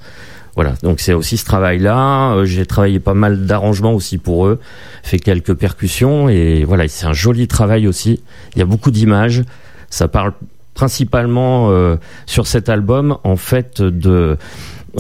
Voilà, 0.55 0.75
donc 0.83 1.01
c'est 1.01 1.13
aussi 1.13 1.37
ce 1.37 1.45
travail-là. 1.45 2.35
Euh, 2.35 2.45
J'ai 2.45 2.65
travaillé 2.67 3.01
pas 3.01 3.15
mal 3.15 3.47
d'arrangements 3.47 3.93
aussi 3.93 4.19
pour 4.19 4.47
eux, 4.47 4.61
fait 5.03 5.19
quelques 5.19 5.55
percussions 5.55 6.29
et 6.29 6.65
voilà, 6.65 6.87
c'est 6.89 7.07
un 7.07 7.13
joli 7.13 7.49
travail 7.49 7.89
aussi. 7.89 8.21
Il 8.55 8.61
y 8.61 8.63
a 8.63 8.67
beaucoup 8.67 8.91
d'images. 8.91 9.43
Ça 9.91 10.09
parle 10.09 10.33
principalement 10.75 11.71
euh, 11.71 11.97
sur 12.27 12.47
cet 12.47 12.69
album 12.69 13.17
en 13.25 13.37
fait 13.37 13.81
de 13.81 14.37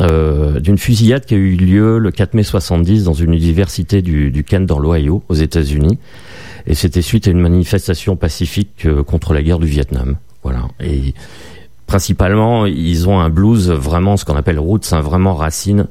euh, 0.00 0.58
d'une 0.58 0.76
fusillade 0.78 1.24
qui 1.24 1.34
a 1.34 1.36
eu 1.36 1.54
lieu 1.54 1.98
le 1.98 2.10
4 2.10 2.34
mai 2.34 2.42
70 2.42 3.04
dans 3.04 3.12
une 3.12 3.32
université 3.32 4.02
du, 4.02 4.32
du 4.32 4.42
Kent 4.42 4.66
dans 4.66 4.80
l'Ohio 4.80 5.22
aux 5.28 5.34
États-Unis. 5.34 5.98
Et 6.66 6.74
c'était 6.74 7.02
suite 7.02 7.28
à 7.28 7.30
une 7.30 7.40
manifestation 7.40 8.16
pacifique 8.16 8.86
euh, 8.86 9.04
contre 9.04 9.34
la 9.34 9.42
guerre 9.42 9.60
du 9.60 9.66
Vietnam. 9.66 10.16
Voilà. 10.42 10.62
Et 10.80 11.14
principalement, 11.86 12.66
ils 12.66 13.08
ont 13.08 13.20
un 13.20 13.30
blues 13.30 13.70
vraiment 13.70 14.16
ce 14.16 14.24
qu'on 14.24 14.36
appelle 14.36 14.58
roots, 14.58 14.92
hein, 14.92 15.00
vraiment 15.00 15.34
racine. 15.34 15.86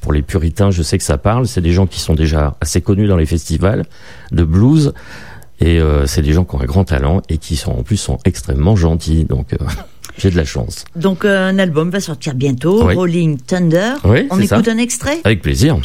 Pour 0.00 0.12
les 0.12 0.22
puritains, 0.22 0.70
je 0.70 0.82
sais 0.82 0.98
que 0.98 1.04
ça 1.04 1.16
parle. 1.16 1.46
C'est 1.46 1.62
des 1.62 1.72
gens 1.72 1.86
qui 1.86 1.98
sont 2.00 2.14
déjà 2.14 2.56
assez 2.60 2.80
connus 2.82 3.06
dans 3.06 3.16
les 3.16 3.24
festivals 3.26 3.84
de 4.32 4.44
blues. 4.44 4.92
Et 5.60 5.80
euh, 5.80 6.06
c'est 6.06 6.20
des 6.20 6.32
gens 6.32 6.44
qui 6.44 6.54
ont 6.56 6.60
un 6.60 6.66
grand 6.66 6.84
talent 6.84 7.22
et 7.30 7.38
qui 7.38 7.56
sont 7.56 7.70
en 7.72 7.82
plus 7.82 7.96
sont 7.96 8.18
extrêmement 8.26 8.76
gentils. 8.76 9.24
Donc 9.24 9.54
euh, 9.54 9.56
j'ai 10.18 10.30
de 10.30 10.36
la 10.36 10.44
chance. 10.44 10.84
Donc 10.94 11.24
euh, 11.24 11.48
un 11.48 11.58
album 11.58 11.88
va 11.90 12.00
sortir 12.00 12.34
bientôt, 12.34 12.84
Oui. 12.84 12.94
Rolling 12.94 13.38
Thunder. 13.38 13.94
Oui, 14.04 14.26
On 14.30 14.38
écoute 14.40 14.66
ça. 14.66 14.72
un 14.72 14.78
extrait? 14.78 15.20
Avec 15.24 15.40
plaisir. 15.40 15.78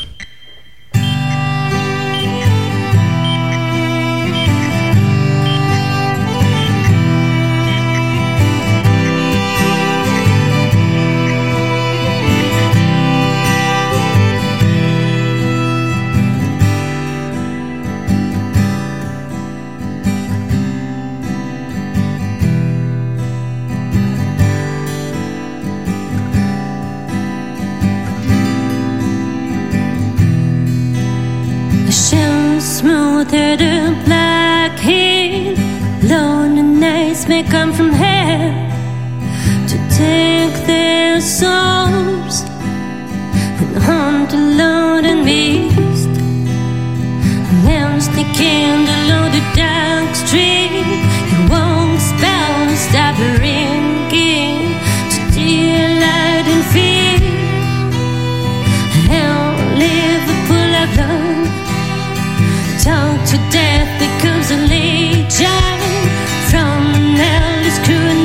May 37.30 37.44
come 37.44 37.72
from 37.72 37.92
hell 37.92 38.50
to 39.68 39.78
take 39.96 40.56
their 40.66 41.22
souls 41.22 42.42
and 43.62 43.78
hunt 43.78 44.34
alone 44.34 45.06
and 45.06 45.24
mist. 45.24 46.10
Now 47.70 48.00
stick 48.00 48.26
candle 48.34 49.12
on 49.20 49.30
the 49.38 49.44
dark 49.54 50.16
street. 50.16 50.88
You 51.32 51.40
won't 51.54 52.02
spell 52.02 52.76
stop 52.88 53.16
ringing 53.46 54.74
to 55.14 55.20
daylight 55.38 56.48
and 56.54 56.66
fear. 56.74 57.20
Hell, 59.14 59.54
Liverpool 59.86 60.72
of 60.84 60.90
love. 61.00 61.48
Talk 62.84 63.18
to 63.32 63.38
death 63.54 63.92
becomes 64.04 64.50
a 64.50 64.58
legion 64.74 66.09
hell 67.20 67.66
is 67.66 67.78
cool. 67.80 68.19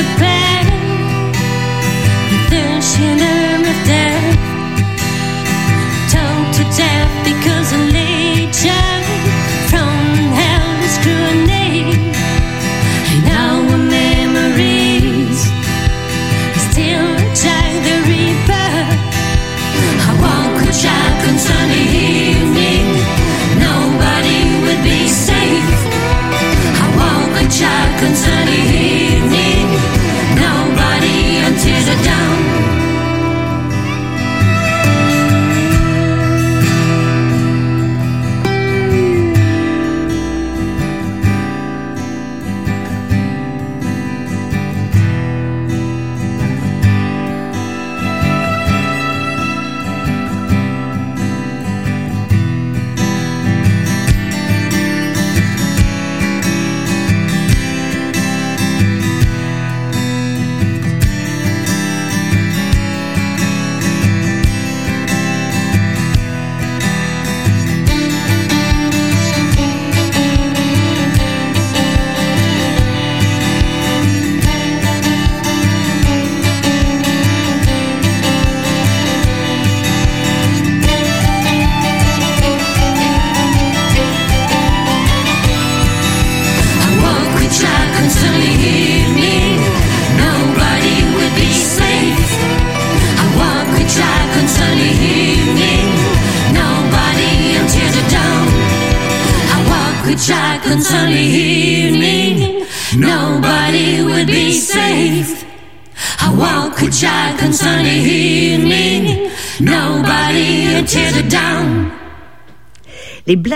to 0.00 0.06
plan. 0.16 0.64
There 2.50 2.80
she 2.80 3.29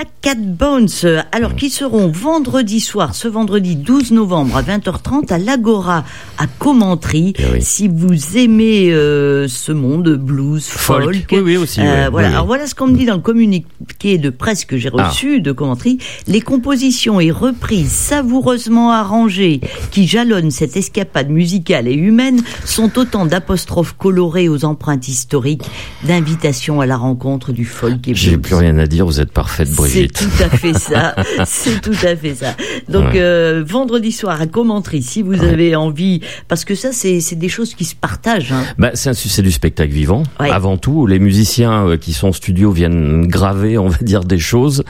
Black 0.05 0.13
Cat 0.21 0.35
Bones, 0.41 0.89
alors 1.33 1.55
qui 1.55 1.71
seront 1.71 2.09
vendredi 2.09 2.81
soir, 2.81 3.15
ce 3.15 3.27
vendredi 3.27 3.75
12 3.75 4.11
novembre 4.13 4.55
à 4.57 4.63
20h30 4.63 5.33
à 5.33 5.39
l'Agora 5.39 6.05
à 6.37 6.47
Commentry. 6.47 7.33
Eh 7.39 7.43
oui. 7.55 7.63
Si 7.63 7.89
vous 7.89 8.37
aimez 8.37 8.93
euh, 8.93 9.49
ce 9.49 9.73
monde 9.73 10.11
blues, 10.17 10.63
folk, 10.67 11.05
Folk. 11.05 11.27
Oui, 11.33 11.39
oui, 11.43 11.57
aussi, 11.57 11.81
euh, 11.81 12.09
voilà. 12.11 12.29
Alors 12.29 12.47
voilà 12.47 12.67
ce 12.67 12.75
qu'on 12.75 12.87
me 12.89 12.97
dit 12.99 13.07
dans 13.07 13.15
le 13.15 13.21
communiqué 13.21 14.19
de 14.19 14.29
presse 14.29 14.67
que 14.67 14.77
j'ai 14.77 14.91
Ah. 14.99 15.09
reçu 15.09 15.41
de 15.41 15.53
Commentry. 15.53 15.97
Les 16.27 16.43
compositions 16.43 17.19
et 17.19 17.31
reprises 17.31 17.91
savoureusement 17.91 18.91
arrangées 18.93 19.61
qui 19.91 20.07
jalonnent 20.07 20.51
cette 20.51 20.77
escapade 20.77 21.31
musicale 21.31 21.89
et 21.89 21.95
humaine 21.95 22.43
sont 22.67 22.99
autant 22.99 23.25
d'apostrophes 23.25 23.95
colorées 23.97 24.49
aux 24.51 24.67
empreintes 24.67 25.09
historiques, 25.09 25.65
d'invitations 26.07 26.83
à 26.83 26.87
la 26.87 26.97
rencontre 26.99 27.53
du 27.53 27.65
folk 27.65 28.07
et 28.09 28.15
J'ai 28.15 28.33
blues. 28.33 28.43
plus 28.43 28.55
rien 28.57 28.77
à 28.79 28.87
dire, 28.87 29.07
vous 29.07 29.21
êtes 29.21 29.33
parfaite, 29.33 29.69
C'est 30.03 30.09
tout 30.13 30.43
à 30.43 30.49
fait 30.49 30.75
ça. 30.75 31.15
C'est 31.47 31.81
tout 31.81 31.97
à 32.07 32.17
fait 32.17 32.35
ça. 32.35 32.55
Donc 32.89 33.05
Ouais. 33.13 33.21
euh, 33.21 33.63
vendredi 33.67 34.13
soir 34.13 34.41
à 34.41 34.47
Commentry, 34.47 35.03
si 35.03 35.23
vous 35.23 35.43
avez 35.43 35.77
envie, 35.77 36.21
parce 36.49 36.65
que 36.65 36.75
ça 36.75 36.93
c'est 36.93 37.21
c'est 37.21 37.37
des 37.37 37.49
choses 37.49 37.75
qui 37.75 37.85
se 37.85 37.95
partagent. 37.95 38.53
Hein. 38.53 38.65
Bah, 38.79 38.91
c'est 38.95 39.43
du 39.43 39.53
spectacle 39.53 39.93
vivant. 39.93 40.23
Ouais. 40.41 40.51
Avant 40.51 40.77
tout, 40.77 41.07
les 41.07 41.19
musiciens 41.19 41.87
euh, 41.87 41.97
qui 41.97 42.13
sont 42.13 42.29
en 42.29 42.33
studio 42.33 42.71
viennent 42.73 43.27
graver, 43.27 43.79
on 43.79 43.89
va 43.89 43.99
dire, 44.03 44.25
des 44.25 44.39
choses, 44.39 44.83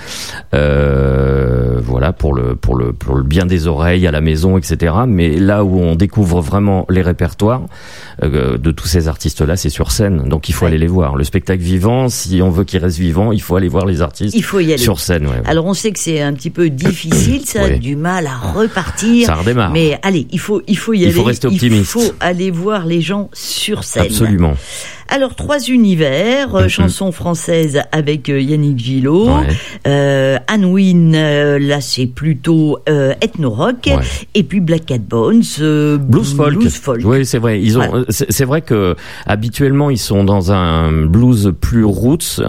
euh, 0.55 1.81
voilà, 1.83 2.13
pour 2.13 2.35
le 2.35 2.55
pour 2.55 2.77
le 2.77 2.93
pour 2.93 3.15
le 3.17 3.23
bien 3.23 3.47
des 3.47 3.67
oreilles 3.67 4.07
à 4.07 4.11
la 4.11 4.21
maison, 4.21 4.57
etc. 4.59 4.95
Mais 5.07 5.37
là 5.39 5.65
où 5.65 5.79
on 5.81 5.95
découvre 5.97 6.41
vraiment 6.41 6.87
les 6.89 7.03
répertoires 7.03 7.63
euh, 8.23 8.59
de 8.59 8.71
tous 8.71 8.87
ces 8.87 9.09
artistes-là, 9.09 9.57
c'est 9.57 9.69
sur 9.71 9.91
scène. 9.91 10.29
Donc 10.29 10.49
il 10.49 10.53
faut 10.53 10.67
aller 10.67 10.79
les 10.79 10.87
voir. 10.87 11.17
Le 11.17 11.25
spectacle 11.25 11.63
vivant, 11.63 12.09
si 12.09 12.41
on 12.43 12.51
veut 12.51 12.65
qu'il 12.65 12.81
reste 12.81 12.99
vivant, 12.99 13.33
il 13.33 13.43
faut 13.43 13.57
aller 13.57 13.69
voir 13.69 13.87
les 13.87 14.03
artistes 14.03 14.35
Il 14.35 14.43
faut 14.45 14.61
y 14.61 14.73
aller. 14.73 14.79
Sur 14.85 15.01
scène. 15.01 15.27
ouais, 15.27 15.33
ouais. 15.33 15.43
Alors 15.47 15.67
on 15.67 15.75
sait 15.75 15.91
que 15.93 15.99
c'est 15.99 16.21
un 16.21 16.33
petit 16.35 16.51
peu 16.51 16.71
difficile, 16.71 17.43
ça 17.47 17.63
a 17.63 17.65
Ouais. 17.65 17.79
du 17.79 17.97
mal 17.97 18.27
à 18.27 18.37
repartir. 18.53 19.27
Ça 19.27 19.35
redémarre. 19.35 19.71
Mais 19.73 19.99
allez, 20.03 20.27
il 20.31 20.39
faut 20.39 20.63
il 20.69 20.79
faut 20.79 20.93
y 20.93 21.01
Il 21.01 21.05
aller. 21.07 21.13
faut 21.13 21.25
rester 21.25 21.47
optimiste. 21.49 21.81
Il 21.97 22.03
faut 22.03 22.13
aller 22.21 22.51
voir 22.51 22.87
les 22.87 23.01
gens 23.01 23.29
sur 23.33 23.83
scène. 23.85 24.03
Absolument. 24.05 24.55
Alors 25.09 25.35
trois 25.37 25.59
univers, 25.69 26.55
euh, 26.57 26.63
Mhm. 26.63 26.69
chansons 26.69 27.13
françaises 27.13 27.83
avec 27.93 28.29
euh, 28.31 28.41
Yannick 28.41 28.79
Gillot, 28.79 29.27
Ouais. 29.29 29.47
euh, 29.87 30.39
Anne 30.49 30.65
Wynne, 30.65 31.15
euh, 31.15 31.59
là 31.59 31.81
c'est 31.81 32.07
plutôt 32.07 32.79
euh, 32.89 33.13
ethno 33.21 33.51
rock, 33.51 33.87
Ouais. 33.87 33.99
et 34.35 34.43
puis 34.43 34.61
Black 34.61 34.87
Cat 34.87 34.99
Bones, 34.99 35.43
euh, 35.61 35.99
Blues 35.99 36.35
folk. 36.35 36.55
Blues 36.55 36.75
folk. 36.77 37.01
Oui, 37.05 37.25
c'est 37.27 37.39
vrai. 37.39 37.61
Ils 37.61 37.79
ont. 37.79 38.05
C'est 38.09 38.45
vrai 38.45 38.63
que 38.63 38.97
habituellement 39.27 39.91
ils 39.91 39.99
sont 39.99 40.25
dans 40.25 40.53
un 40.53 40.91
blues 41.07 41.53
plus 41.61 41.85
roots, 41.85 42.41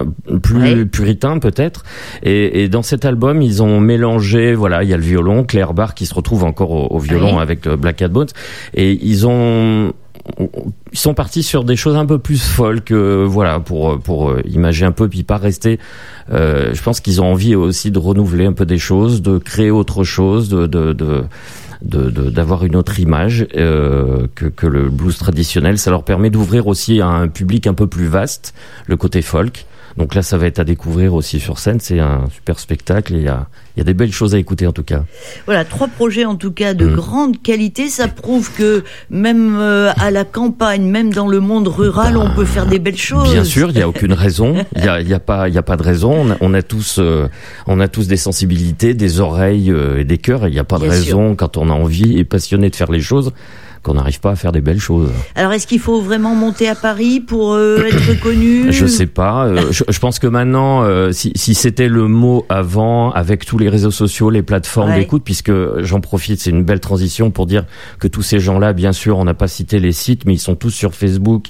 plus 0.42 0.86
puritain 0.88 1.40
peut-être. 1.40 1.84
Et, 2.24 2.64
et 2.64 2.70
dans 2.70 2.84
cet 2.84 3.06
album, 3.06 3.42
ils 3.42 3.62
ont 3.62 3.80
mélangé. 3.80 4.54
Voilà, 4.56 4.84
il 4.84 4.90
y 4.90 4.94
a 4.94 4.98
le 4.98 5.04
violon, 5.04 5.44
Claire 5.44 5.74
Barr 5.74 5.94
qui 5.94 6.06
se 6.06 6.14
retrouve 6.14 6.44
encore 6.46 6.72
au, 6.72 6.88
au 6.96 7.00
violon 7.00 7.38
avec 7.38 7.68
Black 7.68 7.98
Cat 7.98 8.08
Bones. 8.08 8.30
Et 8.74 8.98
ils 9.02 9.28
ont. 9.28 9.92
Ils 10.92 10.98
sont 10.98 11.14
partis 11.14 11.44
sur 11.44 11.64
des 11.64 11.76
choses 11.76 11.96
un 11.96 12.06
peu 12.06 12.18
plus 12.18 12.42
folk, 12.44 12.92
euh, 12.92 13.26
voilà, 13.30 13.60
pour 13.60 14.00
pour 14.00 14.30
euh, 14.32 14.42
imager 14.46 14.86
un 14.86 14.92
peu, 14.92 15.08
puis 15.08 15.24
pas 15.24 15.38
rester. 15.38 15.80
euh, 16.32 16.74
je 16.74 16.82
pense 16.82 17.00
qu'ils 17.00 17.22
ont 17.22 17.32
envie 17.32 17.56
aussi 17.56 17.92
de 17.92 18.00
renouveler 18.00 18.46
un 18.46 18.54
peu 18.54 18.66
des 18.66 18.80
choses, 18.80 19.22
de 19.22 19.38
créer 19.38 19.72
autre 19.72 20.04
chose, 20.04 20.50
de 20.50 20.66
de, 20.66 20.94
de 20.94 21.24
de- 21.82 22.10
de- 22.10 22.30
d'avoir 22.32 22.66
une 22.66 22.76
autre 22.76 23.00
image 23.00 23.46
euh, 23.56 24.26
que, 24.34 24.46
que 24.46 24.66
le 24.66 24.90
blues 24.90 25.18
traditionnel. 25.18 25.78
Ça 25.78 25.92
leur 25.92 26.04
permet 26.04 26.30
d'ouvrir 26.32 26.66
aussi 26.68 27.02
à 27.02 27.08
un 27.08 27.28
public 27.28 27.68
un 27.68 27.74
peu 27.76 27.86
plus 27.86 28.08
vaste, 28.08 28.56
le 28.88 28.98
côté 28.98 29.22
folk. 29.22 29.66
Donc 29.98 30.14
là, 30.14 30.22
ça 30.22 30.38
va 30.38 30.46
être 30.48 30.60
à 30.60 30.64
découvrir 30.66 31.14
aussi 31.14 31.40
sur 31.40 31.58
scène. 31.60 31.80
C'est 31.80 32.00
un 32.00 32.26
super 32.34 32.60
spectacle 32.60 33.14
et 33.16 33.20
il 33.20 33.24
y 33.24 33.28
a, 33.30 33.48
il 33.76 33.80
y 33.80 33.82
a 33.82 33.84
des 33.86 33.94
belles 33.94 34.12
choses 34.12 34.36
à 34.36 34.38
écouter 34.38 34.68
en 34.68 34.74
tout 34.74 34.84
cas. 34.84 35.04
Voilà, 35.46 35.64
trois 35.64 35.88
projets 35.88 36.26
en 36.26 36.36
tout 36.36 36.52
cas 36.52 36.74
de 36.74 36.86
Mm. 36.86 36.96
grande 36.96 37.42
qualité. 37.42 37.88
Ça 37.88 38.08
prouve 38.10 38.52
que 38.58 38.84
même 39.10 39.56
euh, 39.58 39.92
à 39.98 40.12
la 40.12 40.26
campagne, 40.26 40.84
même 40.84 41.14
dans 41.14 41.28
le 41.28 41.40
monde 41.40 41.68
rural, 41.70 42.18
on 42.18 42.30
peut 42.36 42.46
faire 42.46 42.66
des 42.66 42.80
belles 42.80 42.98
choses. 42.98 43.32
Bien 43.32 43.44
sûr, 43.46 43.70
il 43.72 43.78
y 43.78 43.82
a 43.82 43.88
aucune 43.90 44.14
raison. 44.14 44.66
Il 44.76 44.84
y 44.84 44.88
a, 44.90 45.00
il 45.00 45.08
y 45.08 45.14
a 45.14 45.20
pas, 45.20 45.48
il 45.50 45.58
a 45.58 45.64
pas 45.64 45.78
de 45.78 45.84
raison. 45.84 46.12
On 46.14 46.32
a, 46.32 46.38
on 46.42 46.54
a 46.54 46.62
tous, 46.62 46.98
euh, 47.00 47.28
on 47.68 47.80
a 47.80 47.88
tous 47.88 48.08
des 48.08 48.18
sensibilités, 48.18 48.94
des 48.94 49.20
oreilles 49.22 49.72
euh, 49.72 50.00
et 50.00 50.04
des 50.04 50.18
cœurs. 50.18 50.48
Il 50.48 50.52
n'y 50.52 50.60
a 50.60 50.64
pas 50.66 50.78
de 50.78 50.84
Bien 50.84 50.92
raison 50.92 51.36
quand 51.36 51.58
on 51.58 51.70
a 51.70 51.74
envie 51.74 52.18
et 52.18 52.26
passionné 52.26 52.70
de 52.70 52.76
faire 52.76 52.92
les 52.92 53.02
choses 53.02 53.32
qu'on 53.86 53.94
n'arrive 53.94 54.20
pas 54.20 54.32
à 54.32 54.36
faire 54.36 54.52
des 54.52 54.62
belles 54.62 54.80
choses. 54.80 55.12
Alors, 55.36 55.54
est-ce 55.54 55.68
qu'il 55.68 55.80
faut 55.80 56.02
vraiment 56.02 56.34
monter 56.34 56.68
à 56.68 56.74
Paris 56.76 57.20
pour 57.20 57.54
euh, 57.54 57.86
être 57.86 58.20
connu 58.24 58.72
Je 58.74 58.86
sais 58.88 59.06
pas. 59.06 59.46
euh, 59.46 59.72
je, 59.72 59.84
je 59.88 60.00
pense 60.00 60.18
que 60.18 60.26
maintenant, 60.26 60.82
euh, 60.84 61.12
si, 61.12 61.32
si 61.36 61.54
c'était 61.54 61.88
le 61.88 62.08
mot 62.08 62.46
avant, 62.50 63.12
avec 63.12 63.46
tous 63.46 63.60
les 63.60 63.70
réseaux 63.70 63.92
sociaux, 63.92 64.30
les 64.32 64.42
plateformes 64.42 64.90
Ouais. 64.90 65.00
d'écoute, 65.00 65.22
puisque 65.24 65.52
j'en 65.84 66.02
profite, 66.02 66.40
c'est 66.40 66.50
une 66.50 66.64
belle 66.64 66.80
transition 66.80 67.30
pour 67.30 67.46
dire 67.46 67.66
que 68.00 68.08
tous 68.08 68.24
ces 68.24 68.40
gens-là, 68.40 68.74
bien 68.74 68.92
sûr, 68.92 69.18
on 69.20 69.24
n'a 69.26 69.34
pas 69.36 69.48
cité 69.48 69.80
les 69.80 69.92
sites, 69.92 70.26
mais 70.26 70.34
ils 70.34 70.40
sont 70.40 70.56
tous 70.56 70.72
sur 70.72 70.96
Facebook, 70.96 71.46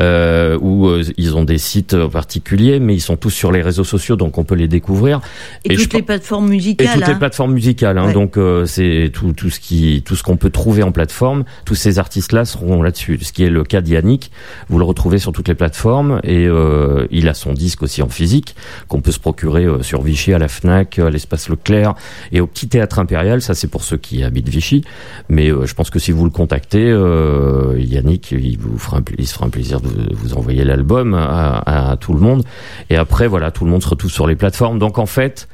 euh, 0.00 1.02
ils 1.16 1.36
ont 1.36 1.44
des 1.44 1.58
sites 1.58 1.96
particuliers, 2.06 2.80
mais 2.80 2.94
ils 2.94 3.00
sont 3.00 3.16
tous 3.16 3.30
sur 3.30 3.52
les 3.52 3.62
réseaux 3.62 3.84
sociaux, 3.84 4.16
donc 4.16 4.38
on 4.38 4.44
peut 4.44 4.54
les 4.54 4.68
découvrir. 4.68 5.20
Et, 5.64 5.72
et 5.72 5.76
je 5.76 5.82
toutes 5.82 5.94
les 5.94 6.02
plateformes 6.02 6.46
Et 6.46 6.50
musicales. 6.56 6.88
toutes 6.94 7.06
les 7.06 7.12
hein. 7.12 7.18
plateformes 7.18 7.52
musicales, 7.52 7.98
hein, 7.98 8.06
Ouais. 8.06 8.12
donc 8.12 8.38
c'est 8.66 9.10
tout, 9.12 9.32
tout 9.32 9.50
ce 9.50 9.60
qui, 9.60 10.02
tout 10.04 10.16
ce 10.16 10.22
qu'on 10.22 10.36
peut 10.36 10.50
trouver 10.50 10.82
en 10.82 10.92
plateforme. 10.92 11.44
Tous 11.64 11.74
ces 11.74 11.98
artistes-là 11.98 12.44
seront 12.44 12.82
là-dessus. 12.82 13.18
Ce 13.22 13.32
qui 13.32 13.44
est 13.44 13.48
le 13.50 13.64
cas 13.64 13.80
d'Yannick, 13.80 14.30
vous 14.68 14.78
le 14.78 14.84
retrouvez 14.84 15.18
sur 15.18 15.32
toutes 15.32 15.48
les 15.48 15.54
plateformes 15.54 16.20
et 16.22 16.46
euh, 16.46 17.06
il 17.10 17.28
a 17.28 17.34
son 17.34 17.52
disque 17.52 17.82
aussi 17.82 18.02
en 18.02 18.08
physique 18.08 18.54
qu'on 18.88 19.00
peut 19.00 19.12
se 19.12 19.18
procurer 19.18 19.64
euh, 19.64 19.82
sur 19.82 20.02
Vichy, 20.02 20.32
à 20.32 20.38
la 20.38 20.48
Fnac, 20.48 20.98
à 20.98 21.10
l'espace 21.10 21.48
Leclerc 21.48 21.94
et 22.32 22.40
au 22.40 22.46
petit 22.46 22.68
théâtre 22.68 22.98
impérial. 22.98 23.40
Ça 23.42 23.54
c'est 23.54 23.68
pour 23.68 23.82
ceux 23.84 23.96
qui 23.96 24.22
habitent 24.22 24.48
Vichy, 24.48 24.84
mais 25.28 25.50
euh, 25.50 25.66
je 25.66 25.74
pense 25.74 25.90
que 25.90 25.98
si 25.98 26.12
vous 26.12 26.24
le 26.24 26.30
contactez, 26.30 26.90
euh, 26.90 27.74
Yannick, 27.78 28.32
il 28.32 28.58
vous 28.58 28.78
fera, 28.78 28.98
un, 28.98 29.24
se 29.24 29.32
fera 29.32 29.46
un 29.46 29.50
plaisir 29.50 29.80
de 29.80 29.88
vous, 30.12 30.34
envoyer 30.34 30.64
l'album 30.64 31.14
à, 31.14 31.90
à 31.92 31.96
tout 31.96 32.12
le 32.12 32.20
monde. 32.20 32.44
Et 32.90 32.96
après 32.96 33.26
voilà, 33.26 33.50
tout 33.50 33.64
le 33.64 33.70
monde 33.70 33.82
se 33.82 33.88
retrouve 33.88 34.10
sur 34.10 34.26
les 34.26 34.36
plateformes. 34.36 34.78
Donc 34.78 34.98
en 34.98 35.06
fait. 35.06 35.48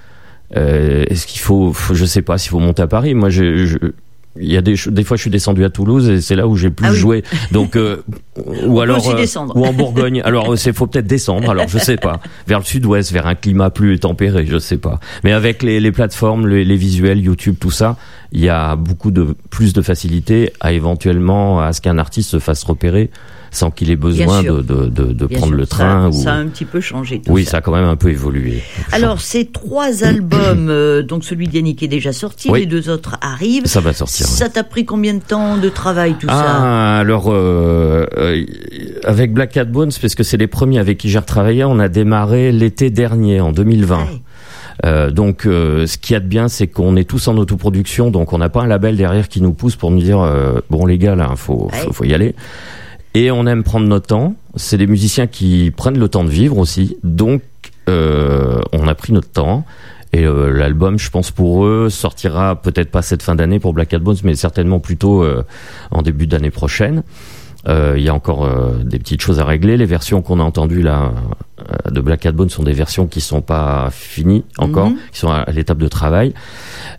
Euh, 0.57 1.05
Est-ce 1.09 1.29
qu'il 1.29 1.41
faut, 1.41 1.73
faut- 1.73 1.95
je 1.95 2.05
sais 2.05 2.23
pas 2.23 2.37
s'il 2.37 2.51
faut 2.51 2.59
monter 2.59 2.83
à 2.83 2.89
Paris. 2.89 3.15
Moi, 3.15 3.31
je, 3.31 3.67
je- 3.67 3.79
il 4.39 4.53
y 4.53 4.57
a 4.57 4.61
des, 4.61 4.75
des 4.87 5.03
fois, 5.05 5.17
je 5.17 5.23
suis 5.23 5.31
descendu 5.31 5.65
à 5.65 5.71
Toulouse 5.71 6.09
et 6.09 6.21
c'est 6.21 6.37
là 6.37 6.47
où 6.47 6.57
j'ai 6.57 6.71
plus 6.71 6.87
Ah 6.87 6.93
oui. 6.93 6.97
joué. 6.99 7.25
Donc, 7.51 7.77
euh, 7.77 8.03
ou 8.67 8.81
alors, 8.81 9.09
euh, 9.11 9.27
ou 9.55 9.67
en 9.67 9.73
Bourgogne. 9.73 10.23
Alors, 10.25 10.57
c'est 10.57 10.73
faut 10.73 10.87
peut-être 10.87 11.07
descendre. 11.07 11.51
Alors, 11.51 11.69
je 11.69 11.79
sais 11.79 11.97
pas, 11.97 12.21
vers 12.47 12.61
le 12.61 12.65
sud-ouest, 12.65 13.11
vers 13.13 13.27
un 13.27 13.35
climat 13.35 13.71
plus 13.71 13.99
tempéré, 13.99 14.47
je 14.47 14.59
sais 14.59 14.79
pas. 14.79 15.01
Mais 15.25 15.33
avec 15.33 15.63
les, 15.63 15.81
les 15.81 15.93
plateformes, 15.93 16.47
les, 16.47 16.65
les 16.65 16.77
visuels, 16.77 17.21
YouTube, 17.21 17.57
tout 17.59 17.73
ça, 17.73 17.97
il 18.33 18.41
y 18.41 18.49
a 18.49 18.77
beaucoup 18.77 19.11
de 19.11 19.35
plus 19.51 19.73
de 19.73 19.83
facilité 19.83 20.53
à 20.61 20.73
éventuellement 20.73 21.61
à 21.61 21.73
ce 21.73 21.81
qu'un 21.81 21.99
artiste 21.99 22.31
se 22.31 22.39
fasse 22.39 22.63
repérer 22.63 23.11
sans 23.51 23.71
qu'il 23.71 23.91
ait 23.91 23.97
besoin 23.97 24.43
de, 24.43 24.61
de, 24.63 24.87
de, 24.87 25.13
de 25.13 25.27
prendre 25.27 25.47
sûr, 25.49 25.57
le 25.57 25.65
ça- 25.65 25.77
train. 25.77 26.13
Ça, 26.13 26.31
ou... 26.31 26.33
a 26.33 26.37
un 26.37 26.47
petit 26.47 26.65
peu 26.65 26.81
changé. 26.81 27.21
Tout 27.21 27.33
Oui, 27.33 27.45
ça. 27.45 27.53
ça 27.53 27.57
a 27.59 27.61
quand 27.61 27.73
même 27.75 27.85
un 27.85 27.97
peu 27.97 28.11
évolué. 28.11 28.63
Alors, 28.93 29.21
ces 29.21 29.47
trois 29.47 30.05
albums, 30.05 30.69
euh, 30.71 31.03
donc 31.03 31.25
celui 31.25 31.49
d'Yannick 31.49 31.83
est 31.83 31.89
déjà 31.89 32.13
sorti, 32.13 32.51
Oui. 32.51 32.61
les 32.61 32.67
deux 32.67 32.89
autres 32.91 33.17
arrivent. 33.21 33.67
ça 33.67 33.81
va 33.81 33.93
sortir. 33.93 34.27
Ça 34.27 34.49
t'a 34.49 34.65
pris 34.65 34.85
combien 34.85 35.15
de 35.15 35.21
temps 35.23 35.57
de 35.57 35.69
travail, 35.69 36.15
tout 36.19 36.27
ça? 36.29 36.33
Ah, 36.35 36.99
alors 36.99 37.27
euh, 37.29 38.07
euh, 38.17 38.45
avec 39.05 39.33
Black 39.33 39.53
Cat 39.53 39.65
Bones, 39.65 39.91
parce 40.01 40.15
que 40.15 40.23
c'est 40.23 40.37
les 40.37 40.47
premiers 40.47 40.79
avec 40.79 40.99
qui 40.99 41.09
j'ai 41.11 41.19
retravaillé, 41.19 41.65
on 41.65 41.79
a 41.79 41.89
démarré 41.89 42.53
l'été 42.53 42.91
dernier, 42.91 43.41
en 43.41 43.53
2020. 43.53 43.97
Ouais. 43.99 44.05
Euh, 44.87 45.11
donc, 45.11 45.45
euh, 45.45 45.87
ce 45.87 45.99
qu'il 45.99 46.15
y 46.15 46.17
a 46.17 46.21
de 46.21 46.27
bien, 46.27 46.49
c'est 46.49 46.67
qu'on 46.67 46.97
est 46.97 47.05
tous 47.05 47.29
en 47.29 47.37
autoproduction, 47.37 48.11
donc 48.11 48.33
on 48.33 48.39
n'a 48.39 48.49
pas 48.49 48.63
un 48.63 48.67
label 48.67 48.97
derrière 48.97 49.29
qui 49.29 49.43
nous 49.43 49.53
pousse 49.53 49.77
pour 49.77 49.91
nous 49.91 50.01
dire 50.01 50.21
euh, 50.21 50.61
bon 50.71 50.87
les 50.87 50.97
gars 50.97 51.15
là, 51.17 51.33
faut, 51.37 51.69
faut, 51.71 51.89
Ouais. 51.89 51.93
faut 51.93 52.05
y 52.05 52.15
aller. 52.15 52.35
Et 53.15 53.31
on 53.31 53.47
aime 53.47 53.65
prendre 53.65 53.87
notre 53.87 54.07
temps. 54.07 54.35
C'est 54.57 54.79
des 54.79 54.87
musiciens 54.87 55.27
qui 55.27 55.73
prennent 55.77 55.99
le 55.99 56.09
temps 56.09 56.25
de 56.25 56.31
vivre 56.31 56.59
aussi, 56.59 56.97
donc 57.03 57.43
euh, 57.89 58.61
on 58.73 58.87
a 58.87 58.95
pris 58.95 59.13
notre 59.13 59.31
temps. 59.31 59.65
Et 60.13 60.25
euh, 60.25 60.51
l'album, 60.51 60.99
je 60.99 61.11
pense 61.11 61.31
pour 61.31 61.65
eux, 61.65 61.89
sortira 61.89 62.61
peut-être 62.61 62.91
pas 62.91 63.03
cette 63.03 63.23
fin 63.23 63.35
d'année 63.35 63.61
pour 63.61 63.73
Black 63.73 63.89
Cat 63.89 63.99
Bones, 64.01 64.17
mais 64.25 64.35
certainement 64.35 64.81
plutôt 64.81 65.23
euh, 65.23 65.45
en 65.91 66.03
début 66.03 66.27
d'année 66.27 66.51
prochaine. 66.51 67.03
Euh, 67.69 67.95
Il 67.99 68.03
y 68.03 68.09
a 68.09 68.15
encore 68.15 68.45
euh, 68.47 68.73
des 68.85 68.99
petites 68.99 69.21
choses 69.21 69.39
à 69.39 69.45
régler. 69.45 69.77
Les 69.77 69.85
versions 69.85 70.23
qu'on 70.23 70.41
a 70.41 70.43
entendues 70.43 70.81
là 70.83 71.13
euh, 71.61 71.91
de 71.91 72.01
Black 72.01 72.21
Cat 72.21 72.33
Bones 72.33 72.49
sont 72.49 72.63
des 72.63 72.73
versions 72.73 73.07
qui 73.07 73.21
sont 73.21 73.43
pas 73.43 73.89
finies 73.91 74.45
encore, 74.57 74.89
Mhm. 74.91 74.97
qui 75.13 75.19
sont 75.19 75.29
à, 75.31 75.45
l'étape 75.53 75.77
de 75.79 75.89
travail. 75.89 76.33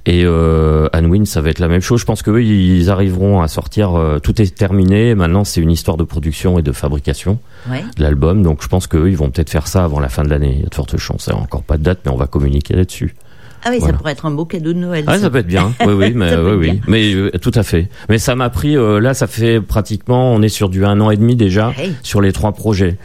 Et 0.06 0.24
euh, 0.24 0.88
Anwin, 0.94 1.26
ça 1.26 1.42
va 1.42 1.50
être 1.50 1.58
la 1.60 1.68
même 1.68 1.82
chose. 1.82 2.00
Je 2.02 2.06
pense 2.06 2.22
qu'eux, 2.22 2.44
ils 2.44 2.90
arriveront 2.92 3.42
à 3.42 3.48
sortir. 3.48 3.96
euh, 3.98 4.20
tout 4.20 4.40
est 4.40 4.54
terminé. 4.56 5.16
Maintenant, 5.16 5.44
c'est 5.44 5.62
une 5.62 5.72
histoire 5.72 5.98
de 5.98 6.04
production 6.04 6.60
et 6.60 6.62
de 6.62 6.72
fabrication 6.72 7.40
Ouais. 7.70 7.84
de 7.98 8.04
l'album. 8.04 8.44
Donc, 8.44 8.62
je 8.62 8.68
pense 8.68 8.86
qu'eux, 8.86 9.10
ils 9.10 9.18
vont 9.18 9.30
peut-être 9.32 9.50
faire 9.50 9.68
ça 9.68 9.84
avant 9.84 10.00
la 10.00 10.10
fin 10.10 10.24
de 10.24 10.30
l'année. 10.30 10.54
Il 10.58 10.62
y 10.62 10.66
a 10.66 10.70
de 10.70 10.76
fortes 10.76 10.98
chances. 10.98 11.26
Il 11.28 11.34
n'y 11.34 11.40
a 11.40 11.42
encore 11.42 11.64
pas 11.64 11.78
de 11.78 11.84
date, 11.84 12.00
mais 12.06 12.12
on 12.12 12.18
va 12.18 12.28
communiquer 12.28 12.76
là-dessus. 12.76 13.16
Ah 13.64 13.70
oui, 13.70 13.78
Voilà. 13.80 13.94
ça 13.94 13.98
pourrait 13.98 14.12
être 14.14 14.26
un 14.26 14.32
beau 14.32 14.46
cadeau 14.46 14.74
de 14.74 14.78
Noël. 14.80 15.04
Ah, 15.08 15.16
ça. 15.16 15.22
ça 15.24 15.30
peut 15.30 15.40
être 15.40 15.48
bien. 15.48 15.74
Oui, 15.86 15.94
oui, 15.94 16.14
mais 16.16 16.36
oui, 16.36 16.52
oui, 16.58 16.82
mais 16.88 17.14
euh, 17.14 17.30
tout 17.42 17.52
à 17.56 17.64
fait. 17.64 17.90
Mais 18.10 18.18
ça 18.18 18.36
m'a 18.36 18.50
pris. 18.50 18.76
euh, 18.78 19.00
là, 19.00 19.14
ça 19.14 19.28
fait 19.28 19.62
pratiquement. 19.62 20.34
On 20.34 20.42
est 20.42 20.50
sur 20.50 20.70
du 20.70 20.86
un 20.86 21.00
an 21.02 21.12
et 21.12 21.18
demi 21.18 21.36
déjà 21.36 21.74
Hey. 21.78 21.94
sur 22.04 22.22
les 22.22 22.32
trois 22.32 22.52
projets. 22.54 22.98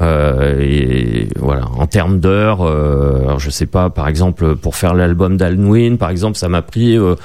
Euh, 0.00 0.58
et 0.60 1.28
voilà, 1.38 1.66
en 1.76 1.86
termes 1.86 2.20
d'heures, 2.20 2.62
euh, 2.62 3.20
alors 3.24 3.38
je 3.40 3.50
sais 3.50 3.66
pas, 3.66 3.90
par 3.90 4.08
exemple, 4.08 4.56
pour 4.56 4.74
faire 4.76 4.94
l'album 4.94 5.36
d'Alnwin, 5.36 5.98
par 5.98 6.08
exemple, 6.10 6.38
ça 6.38 6.48
m'a 6.48 6.62
pris 6.62 6.96
euh, 6.96 7.16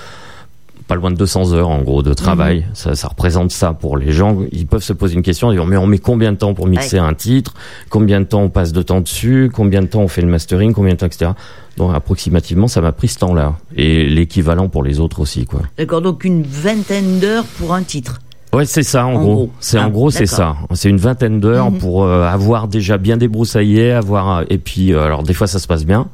pas 0.87 0.95
loin 0.95 1.09
de 1.09 1.15
200 1.15 1.53
heures 1.53 1.69
en 1.69 1.81
gros 1.83 2.03
de 2.03 2.13
travail. 2.13 2.59
Mhm. 2.59 2.65
Ça, 2.73 2.95
ça 2.95 3.07
représente 3.07 3.51
ça 3.51 3.71
pour 3.71 3.97
les 3.97 4.11
gens. 4.11 4.39
Ils 4.51 4.67
peuvent 4.67 4.83
se 4.83 4.91
poser 4.93 5.15
une 5.15 5.21
question, 5.23 5.51
ils 5.53 5.57
disent 5.57 5.67
mais 5.69 5.77
on 5.77 5.87
met 5.87 5.99
combien 5.99 6.33
de 6.33 6.37
temps 6.37 6.53
pour 6.53 6.67
mixer 6.67 6.97
un 6.97 7.13
titre? 7.13 7.53
Combien 7.89 8.19
de 8.19 8.25
temps 8.25 8.41
on 8.41 8.49
passe 8.49 8.73
de 8.73 8.81
temps 8.81 8.99
dessus? 9.01 9.49
Combien 9.53 9.81
de 9.81 9.87
temps 9.87 10.01
on 10.01 10.07
fait 10.09 10.21
le 10.21 10.27
mastering? 10.27 10.73
Combien 10.73 10.93
de 10.95 10.99
temps, 10.99 11.05
etc. 11.07 11.31
Donc 11.77 11.93
approximativement, 11.93 12.67
ça 12.67 12.81
m'a 12.81 12.91
pris 12.91 13.07
ce 13.07 13.19
temps-là 13.19 13.57
et 13.75 14.05
l'équivalent 14.05 14.69
pour 14.69 14.83
les 14.83 14.99
autres 14.99 15.19
aussi, 15.19 15.45
quoi. 15.45 15.61
D'accord, 15.77 16.01
donc 16.01 16.23
une 16.23 16.43
vingtaine 16.43 17.19
d'heures 17.19 17.45
pour 17.57 17.73
un 17.73 17.83
titre. 17.83 18.19
Ouais, 18.55 18.65
c'est 18.65 18.83
ça 18.83 19.05
en, 19.05 19.13
En 19.15 19.19
gros. 19.21 19.33
gros. 19.35 19.51
C'est 19.59 19.77
Ah, 19.77 19.87
en 19.87 19.89
gros 19.89 20.09
c'est 20.11 20.25
ça. 20.25 20.55
C'est 20.73 20.89
une 20.89 20.97
vingtaine 20.97 21.39
d'heures 21.39 21.71
Mhm. 21.71 21.77
pour 21.79 22.03
euh, 22.03 22.23
avoir 22.23 22.67
déjà 22.67 22.97
bien 22.97 23.17
débroussaillé, 23.17 23.91
avoir 23.91 24.37
euh, 24.39 24.43
et 24.49 24.57
puis 24.57 24.93
euh, 24.93 25.03
alors 25.03 25.23
des 25.23 25.33
fois 25.33 25.47
ça 25.47 25.59
se 25.59 25.67
passe 25.67 25.85
bien 25.85 26.07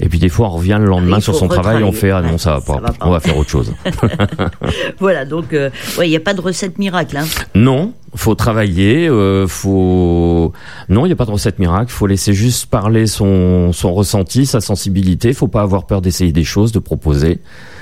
et 0.00 0.08
puis 0.08 0.18
des 0.18 0.28
fois 0.28 0.46
on 0.48 0.50
revient 0.50 0.76
le 0.80 0.86
lendemain 0.86 1.16
Ah, 1.16 1.18
il 1.18 1.22
sur 1.22 1.34
son 1.34 1.48
travail, 1.48 1.82
on 1.82 1.90
retravailler. 1.90 1.98
fait 1.98 2.10
ah 2.10 2.22
non 2.22 2.32
Ouais, 2.32 2.38
ça 2.38 2.54
va 2.54 2.60
ça 2.60 2.66
pas, 2.74 2.80
va 2.80 2.92
pas. 2.92 3.06
on 3.06 3.10
va 3.10 3.20
faire 3.20 3.36
autre 3.36 3.50
chose. 3.50 3.72
Voilà, 5.00 5.24
donc 5.24 5.52
euh, 5.52 5.70
ouais, 5.98 6.06
il 6.06 6.10
n'y 6.10 6.16
a 6.16 6.20
pas 6.20 6.34
de 6.34 6.40
recette 6.40 6.78
miracle. 6.78 7.16
Hein. 7.16 7.24
non, 7.54 7.92
faut 8.14 8.34
travailler, 8.34 9.08
euh, 9.08 9.46
faut 9.46 10.52
non, 10.88 11.06
il 11.06 11.08
y 11.08 11.12
a 11.12 11.16
pas 11.16 11.24
de 11.26 11.30
recette 11.30 11.58
miracle, 11.58 11.90
faut 11.90 12.06
laisser 12.06 12.32
juste 12.32 12.66
parler 12.66 13.06
son 13.06 13.72
son 13.72 13.92
ressenti, 13.94 14.46
sa 14.46 14.60
sensibilité, 14.60 15.32
faut 15.32 15.48
pas 15.48 15.62
avoir 15.62 15.86
peur 15.86 16.00
d'essayer 16.00 16.32
des 16.32 16.44
choses, 16.44 16.72
de 16.72 16.78
proposer. 16.78 17.40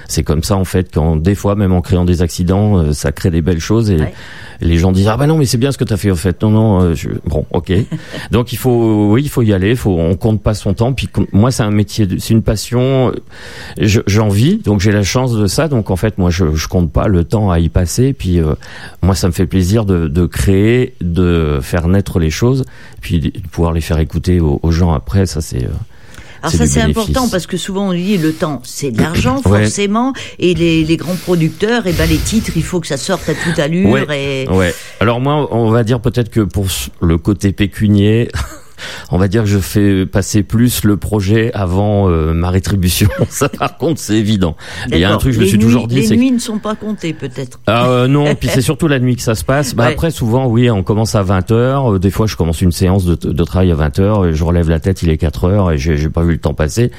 C'est 0.09 0.23
comme 0.23 0.42
ça 0.42 0.57
en 0.57 0.64
fait 0.64 0.88
quand 0.92 1.16
des 1.16 1.35
fois 1.35 1.55
même 1.57 1.73
en 1.73 1.81
créant 1.81 2.05
des 2.05 2.23
accidents, 2.23 2.79
euh, 2.79 2.92
ça 2.92 3.12
crée 3.12 3.31
des 3.31 3.42
belles 3.42 3.61
choses 3.61 3.90
et 3.90 3.97
Ouais. 3.97 4.12
les 4.61 4.79
gens 4.79 4.92
disent 4.92 5.09
ah 5.09 5.16
bah 5.16 5.27
non 5.27 5.37
mais 5.38 5.47
c'est 5.47 5.59
bien 5.59 5.73
ce 5.73 5.79
que 5.79 5.85
tu 5.85 5.92
as 5.92 5.97
fait 5.97 6.11
en 6.11 6.16
fait. 6.16 6.42
Non 6.42 6.51
non, 6.51 6.81
euh, 6.83 6.95
je... 6.95 7.09
bon, 7.27 7.45
OK. 7.51 7.73
Donc 8.31 8.53
il 8.53 8.57
faut 8.59 9.11
oui, 9.12 9.23
il 9.25 9.29
faut 9.29 9.42
y 9.42 9.53
aller, 9.53 9.75
faut 9.75 9.97
on 9.99 10.14
compte 10.16 10.42
pas 10.42 10.55
son 10.55 10.75
temps 10.75 10.92
puis 10.92 11.09
moi 11.33 11.51
c'est 11.51 11.62
un 11.62 11.71
métier, 11.71 12.07
c'est 12.19 12.35
une 12.35 12.42
passion, 12.42 13.09
euh, 13.09 13.12
je- 13.81 14.01
j'en 14.07 14.29
vis 14.29 14.59
donc 14.59 14.81
j'ai 14.81 14.92
la 14.92 15.03
chance 15.03 15.33
de 15.35 15.47
ça 15.47 15.69
donc 15.69 15.90
en 15.90 15.97
fait 15.97 16.19
moi 16.19 16.31
je 16.31 16.55
je 16.55 16.69
compte 16.69 16.92
pas 16.92 17.09
le 17.09 17.25
temps 17.25 17.51
à 17.51 17.59
y 17.59 17.69
passer 17.69 18.12
puis 18.12 18.40
euh, 18.40 18.55
moi 19.03 19.14
ça 19.14 19.27
me 19.27 19.33
fait 19.33 19.47
plaisir 19.47 19.85
de 19.85 20.09
de 20.09 20.27
créer, 20.27 20.95
de 21.01 21.59
faire 21.62 21.88
naître 21.88 22.19
les 22.19 22.31
choses 22.31 22.64
puis 23.01 23.19
de 23.21 23.33
pouvoir 23.51 23.73
les 23.73 23.81
faire 23.81 23.99
écouter 23.99 24.40
aux, 24.40 24.61
aux 24.62 24.71
gens 24.71 24.92
après 24.92 25.27
ça 25.27 25.40
c'est 25.40 25.64
euh, 25.64 25.69
Alors 26.42 26.53
ça 26.53 26.66
c'est 26.66 26.81
important 26.81 27.29
parce 27.29 27.46
que 27.46 27.57
souvent 27.57 27.88
on 27.88 27.92
dit 27.92 28.18
le 28.18 28.33
temps 28.33 28.61
c'est 28.64 28.90
de 28.90 29.01
l'argent 29.01 29.40
Ouais. 29.46 29.62
forcément 29.64 30.12
et 30.38 30.55
les, 30.55 30.85
les 30.85 30.96
grands 30.96 31.16
producteurs 31.16 31.87
et 31.87 31.92
ben 31.92 32.09
les 32.09 32.16
titres 32.18 32.53
il 32.57 32.62
faut 32.62 32.81
que 32.81 32.87
ça 32.87 32.96
sorte 32.96 33.29
à 33.29 33.35
toute 33.35 33.59
allure 33.59 33.88
Ouais. 33.90 34.44
et 34.44 34.49
Ouais. 34.51 34.75
Alors 35.01 35.20
moi, 35.20 35.49
on 35.55 35.70
va 35.70 35.85
dire 35.85 36.01
peut-être 36.01 36.31
que 36.31 36.40
pour 36.40 36.66
le 37.01 37.18
côté 37.18 37.53
pécunier, 37.53 38.29
on 39.11 39.19
va 39.19 39.29
dire 39.29 39.43
que 39.43 39.49
je 39.49 39.59
fais 39.59 40.07
passer 40.07 40.43
plus 40.43 40.85
le 40.85 40.97
projet 40.97 41.53
avant 41.55 42.09
euh, 42.09 42.33
ma 42.33 42.51
rétribution. 42.51 43.09
Ça, 43.29 43.49
par 43.49 43.77
contre, 43.79 44.01
c'est 44.01 44.17
évident. 44.17 44.57
Et 44.91 44.97
Il 44.97 44.99
y 45.01 45.05
a 45.05 45.12
un 45.12 45.17
truc, 45.19 45.33
je 45.33 45.41
me 45.41 45.45
suis 45.47 45.57
nuits- 45.59 45.65
toujours 45.65 45.89
dit, 45.89 45.97
les 46.01 46.09
que- 46.09 46.15
nuits 46.15 46.33
ne 46.33 46.39
sont 46.39 46.59
pas 46.59 46.75
comptées 46.75 47.12
peut-être. 47.12 47.61
ah 47.67 47.87
euh, 47.89 48.07
non, 48.09 48.35
puis 48.41 48.49
c'est 48.49 48.61
surtout 48.62 48.89
la 48.89 48.99
nuit 48.99 49.17
que 49.17 49.23
ça 49.23 49.35
se 49.35 49.45
passe. 49.45 49.75
Bah, 49.75 49.87
Ouais. 49.87 49.93
Après, 49.93 50.11
souvent, 50.11 50.47
oui, 50.47 50.71
on 50.71 50.83
commence 50.83 51.15
à 51.15 51.23
20 51.23 51.51
heures. 51.53 51.95
Euh, 51.95 51.99
Des 51.99 52.11
fois, 52.11 52.27
je 52.27 52.37
commence 52.37 52.61
une 52.62 52.73
séance 52.73 53.05
de, 53.05 53.15
de 53.15 53.45
travail 53.45 53.71
à 53.71 53.75
20 53.75 53.99
heures. 53.99 54.27
Et 54.27 54.35
je 54.35 54.45
relève 54.45 54.69
la 54.69 54.81
tête, 54.81 55.03
il 55.03 55.11
est 55.11 55.17
4 55.19 55.45
heures 55.45 55.71
et 55.73 55.79
j'ai 55.79 55.97
j'ai 55.97 56.09
pas 56.09 56.23
vu 56.23 56.33
le 56.33 56.39
temps 56.39 56.55
passer. 56.55 56.91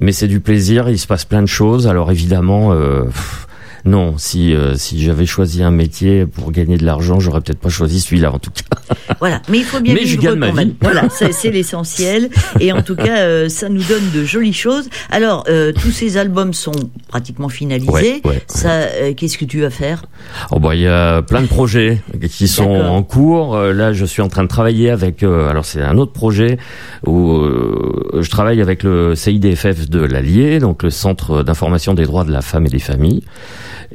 Mais 0.00 0.10
c'est 0.12 0.26
du 0.28 0.40
plaisir, 0.40 0.88
il 0.88 0.98
se 0.98 1.06
passe 1.06 1.24
plein 1.24 1.42
de 1.42 1.46
choses. 1.46 1.86
Alors 1.86 2.10
évidemment, 2.10 2.72
euh, 2.72 3.04
pff, 3.04 3.46
non, 3.84 4.14
si 4.16 4.54
euh, 4.54 4.74
si 4.76 5.02
j'avais 5.02 5.26
choisi 5.26 5.62
un 5.62 5.70
métier 5.70 6.24
pour 6.26 6.52
gagner 6.52 6.76
de 6.78 6.84
l'argent, 6.84 7.20
j'aurais 7.20 7.40
peut-être 7.40 7.58
pas 7.58 7.68
choisi 7.68 8.00
celui-là 8.00 8.32
en 8.32 8.38
tout 8.38 8.50
cas. 8.50 8.94
Voilà, 9.20 9.40
mais 9.48 9.58
il 9.58 9.64
faut 9.64 9.80
bien 9.80 9.94
Mais 9.94 10.04
je 10.04 10.18
vivre 10.18 10.34
gagne 10.34 10.38
ma 10.38 10.50
vie. 10.64 10.74
Voilà, 10.82 11.08
c'est 11.08 11.50
l'essentiel. 11.50 12.28
Et 12.60 12.72
en 12.72 12.82
tout 12.82 12.96
cas, 12.96 13.18
euh, 13.18 13.48
ça 13.48 13.68
nous 13.68 13.82
donne 13.82 14.10
de 14.14 14.24
jolies 14.24 14.52
choses. 14.52 14.88
Alors, 15.10 15.44
euh, 15.48 15.72
tous 15.72 15.90
ces 15.92 16.16
albums 16.18 16.52
sont 16.52 16.72
pratiquement 17.08 17.48
finalisés. 17.48 18.20
Ouais. 18.24 18.42
Ça, 18.48 18.70
euh, 18.70 19.14
qu'est-ce 19.14 19.38
que 19.38 19.44
tu 19.46 19.60
vas 19.60 19.70
faire? 19.70 20.04
Oh 20.50 20.58
bah 20.58 20.74
il 20.74 20.82
y 20.82 20.86
a 20.88 21.22
plein 21.22 21.40
de 21.42 21.46
projets 21.46 22.02
qui 22.30 22.48
sont 22.48 22.70
en 22.70 23.02
cours. 23.02 23.54
Euh, 23.56 23.72
Là, 23.72 23.92
je 23.92 24.04
suis 24.04 24.20
en 24.22 24.28
train 24.28 24.42
de 24.42 24.48
travailler 24.48 24.90
avec. 24.90 25.22
euh, 25.22 25.48
alors 25.48 25.64
c'est 25.64 25.80
un 25.82 25.96
autre 25.96 26.12
projet 26.12 26.58
où 27.06 27.32
euh, 27.36 28.20
je 28.20 28.28
travaille 28.30 28.60
avec 28.60 28.82
le 28.82 29.14
CIDFF 29.14 29.88
de 29.88 30.00
l'Allier, 30.00 30.58
donc 30.58 30.82
le 30.82 30.90
Centre 30.90 31.42
d'information 31.42 31.94
des 31.94 32.04
droits 32.04 32.24
de 32.24 32.32
la 32.32 32.42
femme 32.42 32.66
et 32.66 32.70
des 32.70 32.78
familles. 32.78 33.22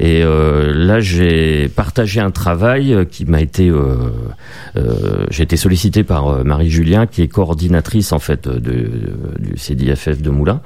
Et 0.02 0.24
euh, 0.24 0.72
là, 0.74 1.00
j'ai 1.02 1.68
partagé 1.68 2.22
un 2.22 2.32
travail 2.32 2.94
euh, 2.94 3.04
qui 3.06 3.26
m'a 3.26 3.42
été. 3.42 3.70
euh, 3.70 3.96
euh, 4.78 5.26
j'ai 5.30 5.44
été 5.44 5.58
sollicité 5.58 6.04
par 6.06 6.28
euh, 6.30 6.44
Marie 6.44 6.70
Julien, 6.70 7.06
qui 7.06 7.22
est 7.22 7.28
coordinatrice 7.28 8.14
en 8.14 8.20
fait 8.20 8.48
de, 8.48 8.60
de- 8.60 8.90
du 9.40 9.58
CIDFF 9.58 10.22
de 10.22 10.30
Moulins 10.30 10.62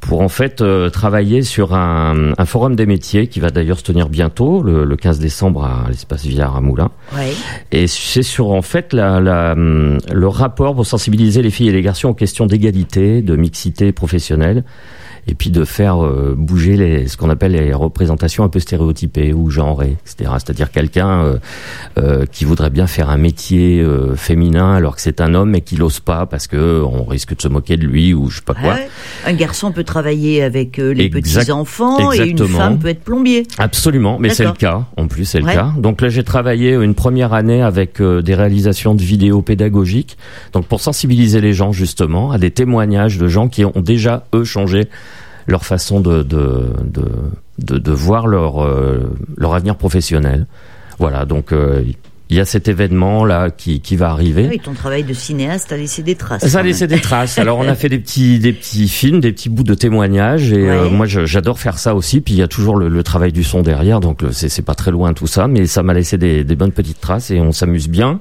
pour 0.00 0.20
en 0.20 0.28
fait 0.28 0.62
euh, 0.62 0.90
travailler 0.90 1.42
sur 1.42 1.74
un, 1.76 2.32
un 2.36 2.44
forum 2.44 2.74
des 2.74 2.86
métiers 2.86 3.28
qui 3.28 3.38
va 3.38 3.50
d'ailleurs 3.50 3.78
se 3.78 3.84
tenir 3.84 4.08
bientôt, 4.08 4.60
le, 4.60 4.84
le 4.84 4.96
15 4.96 5.20
décembre 5.20 5.62
à 5.64 5.84
l'espace 5.88 6.24
Villard 6.26 6.56
à 6.56 6.60
Moulins. 6.60 6.90
Ouais. 7.16 7.32
Et 7.70 7.86
c'est 7.86 8.24
sur 8.24 8.50
en 8.50 8.62
fait 8.62 8.92
la, 8.92 9.20
la, 9.20 9.54
le 9.54 10.26
rapport 10.28 10.74
pour 10.74 10.86
sensibiliser 10.86 11.40
les 11.40 11.50
filles 11.50 11.68
et 11.68 11.72
les 11.72 11.82
garçons 11.82 12.08
aux 12.08 12.14
questions 12.14 12.46
d'égalité, 12.46 13.22
de 13.22 13.36
mixité 13.36 13.92
professionnelle, 13.92 14.64
et 15.28 15.34
puis 15.34 15.50
de 15.50 15.64
faire 15.64 16.04
euh, 16.04 16.34
bouger 16.36 16.76
les, 16.76 17.06
ce 17.06 17.16
qu'on 17.16 17.30
appelle 17.30 17.52
les 17.52 17.72
représentations 17.72 18.42
un 18.44 18.48
peu 18.48 18.58
stéréotypées 18.58 19.32
ou 19.32 19.50
genrées, 19.50 19.96
etc. 20.04 20.30
C'est-à-dire 20.38 20.70
quelqu'un 20.70 21.22
euh, 21.22 21.36
euh, 21.98 22.24
qui 22.30 22.44
voudrait 22.44 22.70
bien 22.70 22.86
faire 22.88 23.08
un 23.08 23.16
métier 23.18 23.80
euh, 23.80 24.16
féminin 24.16 24.74
alors 24.74 24.96
que 24.96 25.00
c'est 25.00 25.20
un 25.20 25.34
homme 25.34 25.54
et 25.54 25.60
qui 25.60 25.76
l'ose 25.76 26.00
pas 26.00 26.26
parce 26.26 26.46
que 26.48 26.82
on 26.82 27.04
risque 27.04 27.36
de 27.36 27.40
se 27.42 27.48
moquer 27.48 27.76
de 27.76 27.84
lui 27.86 28.14
ou 28.14 28.30
je 28.30 28.36
sais 28.38 28.42
pas 28.44 28.54
quoi. 28.54 28.74
Ouais. 28.74 28.88
Un 29.26 29.32
garçon 29.34 29.70
peut 29.72 29.84
travailler 29.84 30.42
avec 30.42 30.76
les 30.78 31.04
Exact- 31.04 31.40
petits 31.42 31.52
enfants 31.52 32.10
et 32.12 32.28
une 32.28 32.38
femme 32.46 32.78
peut 32.78 32.88
être 32.88 33.04
plombier. 33.04 33.46
Absolument, 33.58 34.18
mais 34.18 34.30
c'est 34.30 34.44
le 34.44 34.52
cas. 34.52 34.82
En 34.96 35.06
plus, 35.06 35.24
c'est 35.24 35.38
le 35.38 35.44
Ouais. 35.46 35.54
cas. 35.54 35.72
Donc 35.78 36.00
là, 36.00 36.08
j'ai 36.08 36.24
travaillé 36.24 36.72
une 36.74 36.94
première 36.94 37.32
année 37.32 37.62
avec 37.62 38.00
des 38.02 38.34
réalisations 38.34 38.94
de 38.94 39.02
vidéos 39.02 39.42
pédagogiques, 39.42 40.16
donc 40.52 40.66
pour 40.66 40.80
sensibiliser 40.80 41.40
les 41.40 41.52
gens 41.52 41.72
justement 41.72 42.32
à 42.32 42.38
des 42.38 42.50
témoignages 42.50 43.18
de 43.18 43.28
gens 43.28 43.48
qui 43.48 43.64
ont 43.64 43.72
déjà 43.76 44.26
eux 44.34 44.44
changé 44.44 44.88
leur 45.46 45.64
façon 45.64 46.00
de 46.00 46.22
de 46.22 46.72
de, 47.58 47.78
de, 47.78 47.92
voir 47.92 48.26
leur 48.26 48.64
euh, 48.64 49.14
leur 49.36 49.54
avenir 49.54 49.76
professionnel. 49.76 50.46
Voilà, 50.98 51.24
donc 51.24 51.52
euh, 51.52 51.82
il 52.30 52.36
y 52.36 52.40
a 52.40 52.46
cet 52.46 52.66
événement 52.66 53.26
là 53.26 53.50
qui 53.50 53.80
qui 53.80 53.94
va 53.94 54.10
arriver. 54.10 54.46
Oui, 54.48 54.58
ton 54.58 54.72
travail 54.72 55.04
de 55.04 55.12
cinéaste 55.12 55.70
a 55.70 55.76
laissé 55.76 56.02
des 56.02 56.14
traces. 56.14 56.46
Ça 56.46 56.60
a 56.60 56.62
laissé 56.62 56.86
des 56.86 57.00
traces. 57.00 57.38
Alors 57.42 57.58
on 57.58 57.68
a 57.68 57.74
fait 57.74 57.90
des 57.90 57.98
petits 57.98 58.38
des 58.38 58.54
petits 58.54 58.88
films, 58.88 59.20
des 59.20 59.32
petits 59.32 59.50
bouts 59.50 59.64
de 59.64 59.74
témoignages 59.74 60.50
et 60.50 60.70
euh, 60.70 60.88
moi 60.88 61.06
j'adore 61.06 61.58
faire 61.58 61.78
ça 61.78 61.94
aussi. 61.94 62.20
Puis 62.22 62.34
il 62.34 62.38
y 62.38 62.42
a 62.42 62.48
toujours 62.48 62.76
le, 62.76 62.88
le 62.88 63.02
travail 63.02 63.32
du 63.32 63.44
son 63.44 63.60
derrière, 63.60 64.00
donc 64.00 64.22
c'est 64.32 64.64
pas 64.64 64.74
très 64.74 64.90
loin 64.90 65.12
tout 65.12 65.26
ça, 65.26 65.46
mais 65.46 65.66
ça 65.66 65.82
m'a 65.82 65.92
laissé 65.92 66.16
des, 66.16 66.42
des 66.42 66.56
bonnes 66.56 66.72
petites 66.72 67.00
traces 67.00 67.30
et 67.30 67.40
on 67.40 67.52
s'amuse 67.52 67.88
bien 67.88 68.20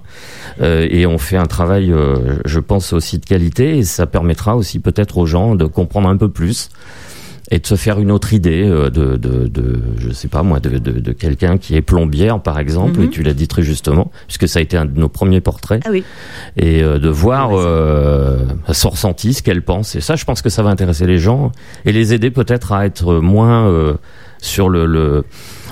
Euh, 0.60 0.88
et 0.90 1.06
on 1.06 1.18
fait 1.18 1.38
un 1.38 1.46
travail, 1.46 1.92
euh, 1.92 2.38
je 2.46 2.60
pense 2.60 2.94
aussi 2.94 3.18
de 3.20 3.26
qualité 3.26 3.78
et 3.78 3.84
ça 3.84 4.06
permettra 4.06 4.56
aussi 4.56 4.80
peut-être 4.80 5.18
aux 5.18 5.26
gens 5.26 5.56
de 5.56 5.66
comprendre 5.66 6.10
un 6.10 6.18
peu 6.18 6.30
plus 6.30 6.70
et 7.54 7.60
de 7.60 7.68
se 7.68 7.76
faire 7.76 8.00
une 8.00 8.12
autre 8.12 8.34
idée 8.34 8.64
euh, 8.64 8.90
de, 8.90 9.18
de, 9.18 9.48
de 9.48 9.82
je 9.98 10.10
sais 10.12 10.30
pas 10.30 10.42
moi, 10.42 10.60
de, 10.62 10.78
de, 10.78 11.00
de 11.00 11.12
quelqu'un 11.12 11.58
qui 11.58 11.76
est 11.76 11.82
plombière 11.82 12.40
par 12.42 12.58
exemple, 12.60 13.00
Mhm. 13.00 13.06
et 13.06 13.10
tu 13.10 13.24
l'as 13.24 13.34
dit 13.34 13.48
très 13.50 13.62
justement, 13.62 14.10
puisque 14.28 14.48
ça 14.48 14.60
a 14.60 14.62
été 14.62 14.78
un 14.78 14.86
de 14.86 14.98
nos 14.98 15.10
premiers 15.10 15.42
portraits 15.42 15.84
Ah 15.86 15.90
oui. 15.92 16.04
et 16.58 16.82
euh, 16.82 16.98
de 16.98 17.10
voir 17.10 17.50
euh, 17.54 18.40
son 18.72 18.90
ressenti, 18.92 19.34
ce 19.34 19.44
qu'elle 19.44 19.62
pense. 19.64 19.96
Et 19.96 20.02
ça, 20.02 20.16
je 20.16 20.24
pense 20.26 20.42
que 20.42 20.50
ça 20.50 20.64
va 20.64 20.70
intéresser 20.70 21.06
les 21.06 21.18
gens 21.18 21.52
et 21.86 21.92
les 21.92 22.14
aider 22.14 22.32
peut-être 22.32 22.72
à 22.72 22.86
être 22.86 23.16
moins 23.16 23.68
euh, 23.68 23.96
sur 24.40 24.70
le, 24.70 24.86
le. 24.86 25.24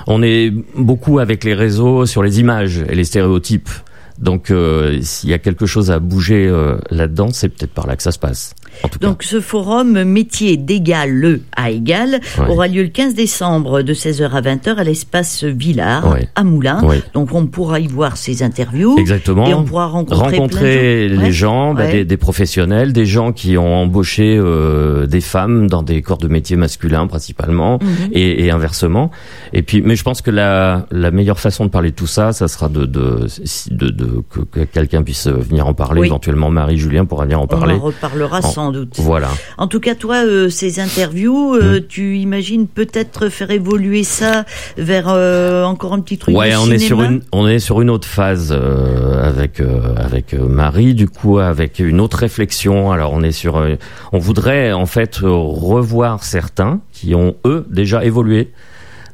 On 0.06 0.22
est 0.22 0.52
beaucoup 0.76 1.18
avec 1.18 1.44
les 1.44 1.54
réseaux 1.54 2.04
sur 2.06 2.22
les 2.22 2.40
images 2.40 2.84
et 2.88 2.94
les 2.94 3.04
stéréotypes. 3.04 3.70
Donc, 4.20 4.50
euh, 4.50 4.98
s'il 5.02 5.30
y 5.30 5.34
a 5.34 5.38
quelque 5.38 5.66
chose 5.66 5.90
à 5.90 5.98
bouger 5.98 6.46
euh, 6.46 6.76
là-dedans, 6.90 7.28
c'est 7.32 7.48
peut-être 7.48 7.72
par 7.72 7.86
là 7.86 7.96
que 7.96 8.02
ça 8.02 8.12
se 8.12 8.18
passe. 8.18 8.54
En 8.84 8.88
tout 8.88 8.98
cas. 9.00 9.06
Donc 9.08 9.24
ce 9.24 9.40
forum 9.40 10.04
métier 10.04 10.56
d'égal 10.56 11.10
le 11.10 11.40
à 11.56 11.70
égal 11.70 12.20
Ouais. 12.38 12.46
aura 12.48 12.68
lieu 12.68 12.82
le 12.82 12.88
15 12.88 13.14
décembre 13.14 13.82
de 13.82 13.92
16h 13.92 14.30
à 14.30 14.40
20h 14.40 14.76
à 14.76 14.84
l'espace 14.84 15.42
Villard 15.44 16.08
Ouais. 16.08 16.28
à 16.36 16.44
Moulins. 16.44 16.82
Ouais. 16.84 17.02
Donc 17.12 17.34
on 17.34 17.46
pourra 17.46 17.80
y 17.80 17.88
voir 17.88 18.16
ces 18.16 18.42
interviews 18.44 18.96
Exactement. 18.98 19.46
et 19.46 19.54
on 19.54 19.64
pourra 19.64 19.86
rencontrer, 19.86 20.36
rencontrer 20.36 21.06
plein 21.08 21.16
de 21.18 21.22
les 21.24 21.32
gens, 21.32 21.74
bah, 21.74 21.90
des, 21.90 22.04
des 22.04 22.16
professionnels, 22.16 22.92
des 22.92 23.06
gens 23.06 23.32
qui 23.32 23.58
ont 23.58 23.74
embauché 23.74 24.36
euh, 24.38 25.06
des 25.06 25.20
femmes 25.20 25.68
dans 25.68 25.82
des 25.82 26.00
corps 26.00 26.18
de 26.18 26.28
métier 26.28 26.56
masculins 26.56 27.06
principalement, 27.08 27.78
Mhm. 27.82 28.10
et, 28.12 28.44
et 28.44 28.50
inversement. 28.52 29.10
Et 29.52 29.62
puis, 29.62 29.82
mais 29.82 29.96
je 29.96 30.04
pense 30.04 30.22
que 30.22 30.30
la, 30.30 30.86
la 30.92 31.10
meilleure 31.10 31.40
façon 31.40 31.64
de 31.64 31.70
parler 31.70 31.90
de 31.90 31.96
tout 31.96 32.06
ça, 32.06 32.32
ça 32.32 32.46
sera 32.48 32.68
de, 32.68 32.86
de, 32.86 33.26
de, 33.70 33.88
de 33.88 34.09
que, 34.30 34.40
que 34.40 34.60
quelqu'un 34.64 35.02
puisse 35.02 35.26
venir 35.28 35.66
en 35.66 35.74
parler. 35.74 36.00
Oui. 36.02 36.06
Éventuellement, 36.08 36.50
Marie-Julien 36.50 37.04
pourra 37.04 37.24
venir 37.24 37.40
en 37.40 37.46
parler. 37.46 37.74
On 37.74 37.78
en 37.78 37.80
reparlera 37.86 38.38
En- 38.38 38.42
sans 38.42 38.72
doute. 38.72 38.94
Voilà. 38.98 39.28
En 39.58 39.66
tout 39.66 39.80
cas, 39.80 39.94
toi, 39.94 40.24
euh, 40.24 40.48
ces 40.48 40.80
interviews, 40.80 41.54
euh, 41.54 41.80
tu 41.86 42.18
imagines 42.18 42.66
peut-être 42.66 43.28
faire 43.28 43.50
évoluer 43.50 44.02
ça 44.04 44.44
vers 44.76 45.06
euh, 45.08 45.64
encore 45.64 45.92
un 45.92 46.00
petit 46.00 46.18
truc 46.18 46.36
Ouais, 46.36 46.54
on 46.56 46.70
est 46.70 46.78
sur 46.78 46.98
cinéma 46.98 47.14
une 47.14 47.22
on 47.32 47.46
est 47.48 47.58
sur 47.58 47.80
une 47.80 47.90
autre 47.90 48.06
phase 48.08 48.52
euh, 48.56 49.22
avec 49.26 49.60
euh, 49.60 49.94
avec 49.96 50.34
euh, 50.34 50.46
Marie 50.48 50.94
du 50.94 51.08
coup 51.08 51.38
avec 51.38 51.78
une 51.78 52.00
autre 52.00 52.18
réflexion. 52.18 52.90
Alors 52.92 53.12
on 53.12 53.22
est 53.22 53.32
sur 53.32 53.56
euh, 53.58 53.76
on 54.12 54.18
voudrait 54.18 54.72
en 54.72 54.86
fait 54.86 55.20
euh, 55.22 55.28
revoir 55.30 56.24
certains 56.24 56.80
qui 56.92 57.14
ont 57.14 57.36
eux 57.44 57.66
déjà 57.70 58.04
évolué 58.04 58.52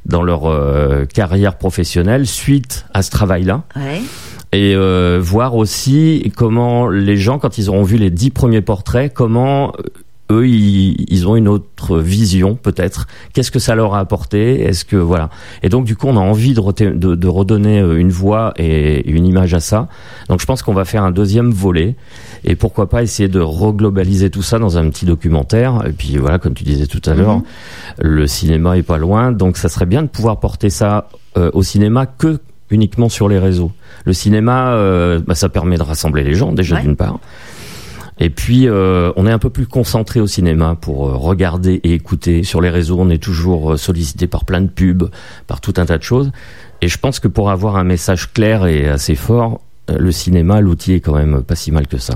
dans 0.05 0.23
leur 0.23 0.47
euh, 0.47 1.05
carrière 1.05 1.59
professionnelle 1.59 2.27
suite 2.27 2.87
à 2.95 3.03
ce 3.03 3.11
travail-là 3.11 3.65
Ouais. 3.75 4.03
Et 4.57 4.75
euh, 4.75 5.19
voir 5.23 5.55
aussi 5.55 6.33
comment 6.35 6.89
les 6.89 7.19
gens 7.19 7.39
quand 7.39 7.59
ils 7.59 7.69
auront 7.69 7.83
vu 7.83 7.99
les 7.99 8.11
dix 8.11 8.31
premiers 8.31 8.63
portraits 8.63 9.13
comment 9.13 9.73
euh, 9.79 9.83
eux 10.33 10.49
ils, 10.49 11.05
ils 11.09 11.29
ont 11.29 11.37
une 11.37 11.47
autre 11.47 11.99
vision 11.99 12.57
peut-être. 12.57 13.07
Qu'est-ce 13.33 13.53
que 13.53 13.61
ça 13.61 13.77
leur 13.77 13.95
a 13.95 14.01
apporté? 14.01 14.61
Est-ce 14.63 14.85
que 14.85 14.97
voilà. 14.97 15.31
Et 15.63 15.69
donc 15.69 15.85
du 15.85 15.95
coup 15.95 16.09
on 16.09 16.17
a 16.17 16.21
envie 16.21 16.53
de, 16.53 16.61
reté- 16.61 16.99
de, 16.99 17.15
de 17.15 17.29
redonner 17.29 17.81
euh, 17.81 18.01
une 18.01 18.11
voix 18.11 18.53
et 18.57 19.09
une 19.09 19.25
image 19.25 19.55
à 19.55 19.61
ça. 19.61 19.89
Donc 20.29 20.41
je 20.41 20.47
pense 20.47 20.63
qu'on 20.63 20.75
va 20.75 20.85
faire 20.85 21.05
un 21.05 21.13
deuxième 21.13 21.53
volet. 21.53 21.95
Et 22.45 22.57
pourquoi 22.57 22.89
pas 22.89 23.03
essayer 23.05 23.29
de 23.29 23.41
reglobaliser 23.41 24.31
tout 24.31 24.43
ça 24.43 24.59
dans 24.59 24.79
un 24.79 24.89
petit 24.91 25.05
documentaire. 25.05 25.85
Et 25.87 25.93
puis 25.93 26.17
voilà 26.17 26.39
comme 26.41 26.55
tu 26.55 26.65
disais 26.65 26.87
tout 26.87 27.03
à 27.05 27.15
l'heure 27.15 27.43
le 27.99 28.27
cinéma 28.27 28.77
est 28.79 28.83
pas 28.83 28.99
loin. 28.99 29.31
Donc 29.31 29.59
ça 29.59 29.69
serait 29.69 29.87
bien 29.87 30.03
de 30.03 30.09
pouvoir 30.09 30.41
porter 30.41 30.71
ça 30.71 31.09
euh, 31.37 31.51
au 31.53 31.63
cinéma 31.63 32.07
que 32.07 32.41
uniquement 32.71 33.09
sur 33.09 33.29
les 33.29 33.39
réseaux 33.39 33.73
le 34.05 34.13
cinéma 34.13 34.73
euh, 34.75 35.21
bah, 35.27 35.35
ça 35.35 35.49
permet 35.49 35.77
de 35.77 35.83
rassembler 35.83 36.25
les 36.25 36.35
gens 36.35 36.53
déjà 36.53 36.77
Ouais. 36.77 36.83
d'une 36.83 36.97
part 36.97 37.19
et 38.19 38.31
puis, 38.31 38.67
euh, 38.67 39.13
on 39.17 39.27
est 39.27 39.31
un 39.31 39.39
peu 39.39 39.51
plus 39.51 39.67
concentré 39.67 40.21
au 40.21 40.27
cinéma 40.27 40.75
pour 40.81 41.07
euh, 41.07 41.17
regarder 41.17 41.83
et 41.85 41.93
écouter. 41.93 42.45
Sur 42.45 42.63
les 42.63 42.71
réseaux, 42.71 42.97
on 42.99 43.11
est 43.11 43.23
toujours 43.23 43.73
euh, 43.73 43.77
sollicité 43.77 44.27
par 44.27 44.47
plein 44.47 44.63
de 44.63 44.69
pubs, 44.69 45.11
par 45.47 45.61
tout 45.61 45.75
un 45.77 45.85
tas 45.85 45.99
de 45.99 46.03
choses. 46.03 46.33
Et 46.81 46.89
je 46.89 46.97
pense 46.99 47.21
que 47.21 47.29
pour 47.29 47.51
avoir 47.51 47.77
un 47.77 47.85
message 47.85 48.33
clair 48.33 48.65
et 48.65 48.89
assez 48.89 49.17
fort, 49.17 49.61
le 49.89 50.11
cinéma, 50.13 50.61
l'outil 50.61 50.95
est 50.95 51.01
quand 51.01 51.15
même 51.15 51.43
pas 51.43 51.55
si 51.55 51.71
mal 51.73 51.87
que 51.87 51.99
ça. 51.99 52.15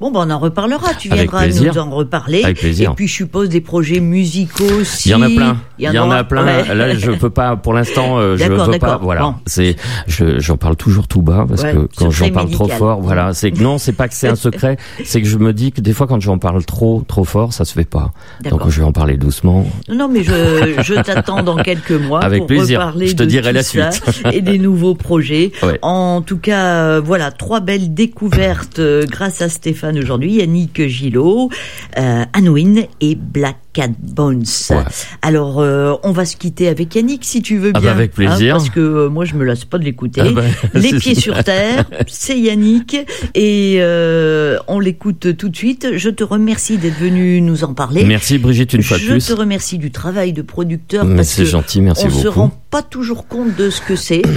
Bon, 0.00 0.10
ben 0.10 0.26
on 0.26 0.30
en 0.30 0.38
reparlera. 0.38 0.94
Tu 0.98 1.08
Avec 1.10 1.22
viendras 1.30 1.42
plaisir. 1.44 1.72
nous 1.74 1.80
en 1.80 1.90
reparler. 1.90 2.42
Avec 2.44 2.58
plaisir. 2.58 2.90
Et 2.92 2.94
puis, 2.94 3.08
je 3.08 3.14
suppose 3.14 3.48
des 3.48 3.60
projets 3.60 4.00
musicaux 4.00 4.64
aussi. 4.80 5.08
Il 5.08 5.12
y 5.12 5.14
en 5.14 5.22
a 5.22 5.28
plein. 5.28 5.56
Il 5.78 5.88
Il 5.88 5.94
y 5.94 5.98
en 5.98 6.10
a 6.10 6.24
plein. 6.24 6.44
Ouais. 6.44 6.74
Là, 6.74 6.94
je 6.94 7.10
peux 7.12 7.30
pas, 7.30 7.56
pour 7.56 7.72
l'instant, 7.74 8.18
euh, 8.18 8.36
je 8.36 8.44
veux 8.44 8.78
pas. 8.78 8.98
Voilà. 8.98 9.22
Bon. 9.22 9.34
C'est, 9.46 9.76
je, 10.06 10.38
j'en 10.40 10.56
parle 10.56 10.76
toujours 10.76 11.06
tout 11.08 11.22
bas 11.22 11.44
parce 11.48 11.62
Ouais, 11.62 11.72
que 11.72 11.88
quand 11.96 12.10
j'en 12.10 12.30
parle 12.30 12.50
trop 12.50 12.68
fort, 12.68 13.00
voilà, 13.00 13.34
c'est 13.34 13.50
que 13.50 13.62
non, 13.62 13.78
c'est 13.78 13.92
pas 13.92 14.08
que 14.08 14.14
c'est 14.14 14.28
un 14.28 14.36
secret, 14.36 14.76
c'est 15.04 15.20
que 15.22 15.28
je 15.28 15.38
me 15.38 15.52
dis 15.52 15.72
que 15.72 15.80
des 15.80 15.92
fois 15.92 16.06
quand 16.06 16.20
j'en 16.20 16.38
parle 16.38 16.64
trop, 16.64 17.02
trop 17.06 17.24
fort, 17.24 17.52
ça 17.52 17.64
se 17.64 17.72
fait 17.72 17.84
pas. 17.88 18.12
D'accord. 18.42 18.58
Donc 18.60 18.68
je 18.70 18.80
vais 18.80 18.86
en 18.86 18.92
parler 18.92 19.16
doucement. 19.16 19.66
Non, 19.88 20.08
mais 20.08 20.22
je, 20.22 20.80
je 20.82 20.94
t'attends 21.02 21.42
dans 21.42 21.56
quelques 21.56 21.90
mois 21.92 22.22
Avec 22.22 22.40
pour 22.40 22.46
plaisir. 22.48 22.80
reparler 22.80 23.06
Je 23.08 23.16
te 23.16 23.22
de 23.22 23.28
dirai 23.28 23.50
tout 23.50 23.54
la 23.56 23.62
suite. 23.62 24.02
et 24.32 24.40
des 24.42 24.58
nouveaux 24.58 24.94
projets. 24.94 25.52
Ouais. 25.62 25.78
En 25.82 26.20
tout 26.22 26.38
cas, 26.38 26.95
euh, 26.96 27.00
voilà, 27.00 27.30
trois 27.30 27.60
belles 27.60 27.94
découvertes 27.94 28.78
euh, 28.78 29.04
grâce 29.06 29.42
à 29.42 29.48
Stéphane 29.48 29.98
aujourd'hui, 29.98 30.34
Yannick 30.34 30.86
Gillot, 30.88 31.50
euh, 31.98 32.24
Anouine 32.32 32.84
et 33.00 33.14
Black 33.14 33.56
Cat 33.72 33.90
Bones. 33.98 34.44
Ouais. 34.70 34.76
Alors, 35.22 35.60
euh, 35.60 35.94
on 36.02 36.12
va 36.12 36.24
se 36.24 36.36
quitter 36.36 36.68
avec 36.68 36.94
Yannick 36.94 37.24
si 37.24 37.42
tu 37.42 37.58
veux 37.58 37.72
Ah 37.74 37.80
bien. 37.80 37.90
bah, 37.90 37.96
avec 37.96 38.12
plaisir. 38.12 38.54
parce 38.56 38.70
que 38.70 38.80
euh, 38.80 39.08
moi, 39.08 39.24
je 39.24 39.34
me 39.34 39.44
lasse 39.44 39.64
pas 39.64 39.78
de 39.78 39.84
l'écouter. 39.84 40.22
Ah 40.24 40.30
bah, 40.32 40.42
Les 40.74 40.94
pieds 40.94 41.14
sur 41.14 41.42
terre, 41.44 41.84
c'est 42.06 42.38
Yannick 42.38 42.96
et 43.34 43.76
euh, 43.80 44.58
on 44.68 44.80
l'écoute 44.80 45.36
tout 45.36 45.48
de 45.48 45.56
suite. 45.56 45.88
Je 45.96 46.08
te 46.10 46.24
remercie 46.24 46.78
d'être 46.78 46.98
venu 46.98 47.40
nous 47.40 47.64
en 47.64 47.74
parler. 47.74 48.04
Merci 48.04 48.38
Brigitte 48.38 48.72
une 48.72 48.82
fois 48.82 48.96
de 48.98 49.02
Je 49.02 49.10
plus. 49.12 49.26
te 49.26 49.32
remercie 49.32 49.78
du 49.78 49.90
travail 49.90 50.32
de 50.32 50.42
producteur 50.42 51.04
Mais 51.04 51.16
parce 51.16 51.28
c'est 51.28 51.44
gentil, 51.46 51.80
merci 51.82 52.04
on 52.06 52.10
se 52.10 52.24
beaucoup. 52.28 52.40
rend 52.40 52.60
pas 52.70 52.82
toujours 52.82 53.26
compte 53.28 53.54
de 53.56 53.68
ce 53.70 53.80
que 53.82 53.96
c'est. 53.96 54.22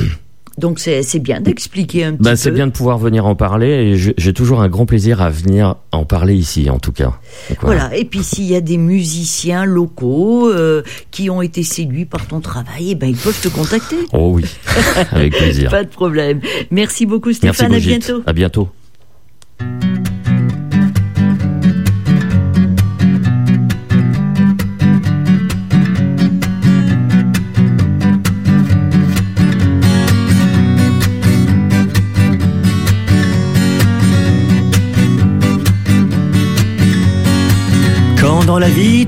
Donc 0.60 0.80
c'est 0.80 1.20
bien 1.20 1.42
d'expliquer 1.42 2.04
un 2.06 2.14
petit 2.14 2.30
peu. 2.30 2.36
c'est 2.36 2.52
bien 2.52 2.68
de 2.68 2.72
pouvoir 2.72 2.98
venir 2.98 3.26
en 3.26 3.36
parler 3.36 3.68
et 3.68 3.96
j'ai 3.96 4.34
toujours 4.34 4.62
un 4.62 4.70
grand 4.70 4.86
plaisir 4.86 5.22
à 5.22 5.30
venir 5.30 5.76
en 5.92 6.06
parler 6.06 6.36
ici, 6.36 6.70
en 6.70 6.80
tout 6.80 6.92
cas. 6.92 7.20
Donc, 7.50 7.60
Voilà. 7.62 7.96
Et 7.96 8.06
puis 8.06 8.24
s'il 8.24 8.46
y 8.46 8.56
a 8.56 8.62
des 8.62 8.78
musiciens 8.78 9.66
locaux 9.66 10.50
euh, 10.50 10.84
qui 11.12 11.30
ont 11.30 11.42
été 11.42 11.64
séduits 11.64 12.06
par 12.06 12.28
ton 12.28 12.40
travail, 12.42 12.92
eh 12.92 12.96
ben 12.96 13.10
ils 13.10 13.18
peuvent 13.18 13.40
te 13.42 13.48
contacter. 13.48 13.98
Oh 14.14 14.32
oui, 14.34 14.46
avec 15.12 15.34
plaisir. 15.34 15.72
Pas 15.72 15.84
de 15.84 15.90
problème. 15.90 16.42
Merci 16.72 17.06
beaucoup 17.06 17.30
Merci 17.30 17.48
Stéphane. 17.48 17.66
à 17.68 17.70
Brigitte. 17.70 18.06
bientôt. 18.08 18.24
À 18.26 18.34
bientôt. 18.34 19.89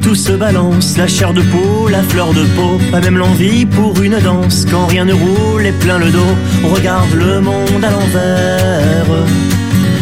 Tout 0.02 0.16
se 0.16 0.34
balance, 0.34 0.98
la 0.98 1.08
chair 1.08 1.34
de 1.34 1.42
peau, 1.42 1.88
la 1.88 2.02
fleur 2.04 2.34
de 2.34 2.44
peau, 2.56 2.80
pas 2.92 3.00
même 3.00 3.18
l'envie 3.18 3.66
pour 3.66 4.02
une 4.02 4.20
danse. 4.20 4.66
Quand 4.70 4.88
rien 4.88 5.06
ne 5.06 5.14
roule 5.14 5.66
et 5.66 5.72
plein 5.72 6.00
le 6.00 6.10
dos, 6.10 6.36
on 6.64 6.70
regarde 6.70 7.14
le 7.14 7.40
monde 7.40 7.84
à 7.84 7.92
l'envers. 7.92 9.28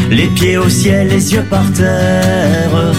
Les 0.10 0.28
pieds 0.28 0.58
au 0.58 0.70
ciel, 0.70 1.10
les 1.10 1.34
yeux 1.34 1.44
par 1.50 1.72
terre. 1.74 2.94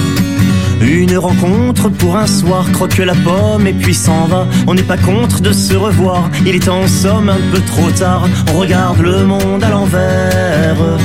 Une 0.81 1.17
rencontre 1.19 1.89
pour 1.89 2.17
un 2.17 2.27
soir, 2.27 2.71
croque 2.73 2.99
la 2.99 3.15
pomme 3.15 3.67
et 3.67 3.73
puis 3.73 3.95
s'en 3.95 4.27
va. 4.27 4.47
On 4.67 4.75
n'est 4.75 4.83
pas 4.83 4.97
contre 4.97 5.41
de 5.41 5.53
se 5.53 5.75
revoir, 5.75 6.31
il 6.47 6.55
est 6.55 6.69
en 6.69 6.87
somme 6.87 7.29
un 7.29 7.41
peu 7.53 7.61
trop 7.61 7.91
tard. 7.91 8.29
On 8.55 8.59
regarde 8.59 9.01
le 9.01 9.25
monde 9.25 9.63
à 9.65 9.71
l'envers. 9.71 10.99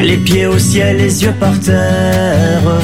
Les 0.00 0.16
pieds 0.16 0.46
au 0.46 0.58
ciel, 0.58 0.98
les 0.98 1.24
yeux 1.24 1.34
par 1.38 1.58
terre. 1.60 2.80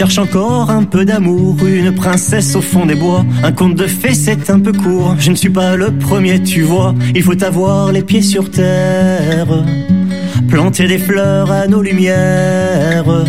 Cherche 0.00 0.16
encore 0.16 0.70
un 0.70 0.84
peu 0.84 1.04
d'amour, 1.04 1.58
une 1.66 1.94
princesse 1.94 2.56
au 2.56 2.62
fond 2.62 2.86
des 2.86 2.94
bois. 2.94 3.22
Un 3.42 3.52
conte 3.52 3.74
de 3.74 3.86
fées, 3.86 4.14
c'est 4.14 4.48
un 4.48 4.58
peu 4.58 4.72
court. 4.72 5.14
Je 5.18 5.30
ne 5.30 5.36
suis 5.36 5.50
pas 5.50 5.76
le 5.76 5.90
premier, 5.90 6.42
tu 6.42 6.62
vois. 6.62 6.94
Il 7.14 7.22
faut 7.22 7.44
avoir 7.44 7.92
les 7.92 8.00
pieds 8.00 8.22
sur 8.22 8.50
terre. 8.50 9.62
Planter 10.48 10.86
des 10.86 10.96
fleurs 10.96 11.52
à 11.52 11.66
nos 11.66 11.82
lumières. 11.82 13.26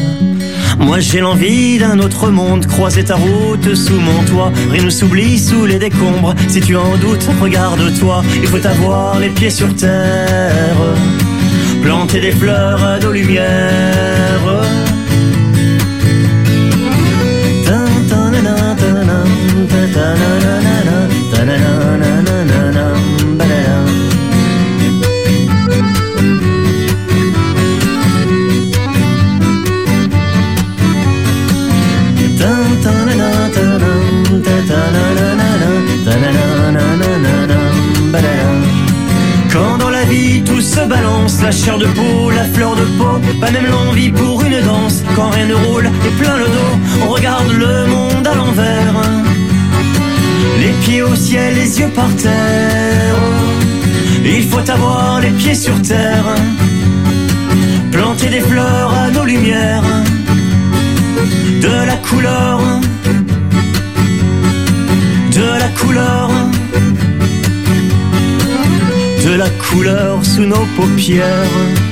Moi 0.79 1.01
j'ai 1.01 1.19
l'envie 1.19 1.77
d'un 1.77 1.99
autre 1.99 2.29
monde, 2.29 2.65
croiser 2.65 3.03
ta 3.03 3.15
route 3.15 3.75
sous 3.75 3.99
mon 3.99 4.23
toit, 4.23 4.53
rien 4.71 4.85
ne 4.85 4.89
s'oublie 4.89 5.37
sous 5.37 5.65
les 5.65 5.77
décombres, 5.77 6.33
si 6.47 6.61
tu 6.61 6.77
en 6.77 6.95
doutes, 6.97 7.27
regarde-toi, 7.41 8.23
il 8.41 8.47
faut 8.47 8.65
avoir 8.65 9.19
les 9.19 9.29
pieds 9.29 9.49
sur 9.49 9.75
terre, 9.75 10.81
planter 11.83 12.21
des 12.21 12.31
fleurs 12.31 12.81
à 12.83 12.97
nos 12.99 13.11
lumières. 13.11 14.90
Chair 41.63 41.77
de 41.77 41.85
peau, 41.85 42.31
la 42.31 42.45
fleur 42.45 42.75
de 42.75 42.85
peau, 42.97 43.19
pas 43.39 43.51
même 43.51 43.67
l'envie 43.67 44.09
pour 44.09 44.41
une 44.43 44.61
danse. 44.61 45.03
Quand 45.15 45.29
rien 45.29 45.47
ne 45.47 45.53
roule 45.53 45.85
et 45.85 46.21
plein 46.21 46.37
le 46.37 46.45
dos, 46.45 46.73
on 47.03 47.09
regarde 47.09 47.51
le 47.51 47.85
monde 47.85 48.25
à 48.25 48.35
l'envers. 48.35 48.95
Les 50.59 50.73
pieds 50.83 51.03
au 51.03 51.15
ciel, 51.15 51.53
les 51.55 51.79
yeux 51.79 51.89
par 51.89 52.09
terre. 52.15 53.15
Il 54.25 54.43
faut 54.43 54.67
avoir 54.69 55.21
les 55.21 55.31
pieds 55.31 55.55
sur 55.55 55.79
terre. 55.81 56.25
Planter 57.91 58.29
des 58.29 58.41
fleurs 58.41 58.93
à 58.93 59.11
nos 59.11 59.25
lumières. 59.25 59.83
De 61.61 61.85
la 61.85 61.95
couleur. 61.97 62.59
couleur, 65.81 66.29
de 66.39 66.50
la 69.41 69.49
couleur 69.49 70.23
sous 70.23 70.45
nos 70.45 70.65
paupières 70.77 71.90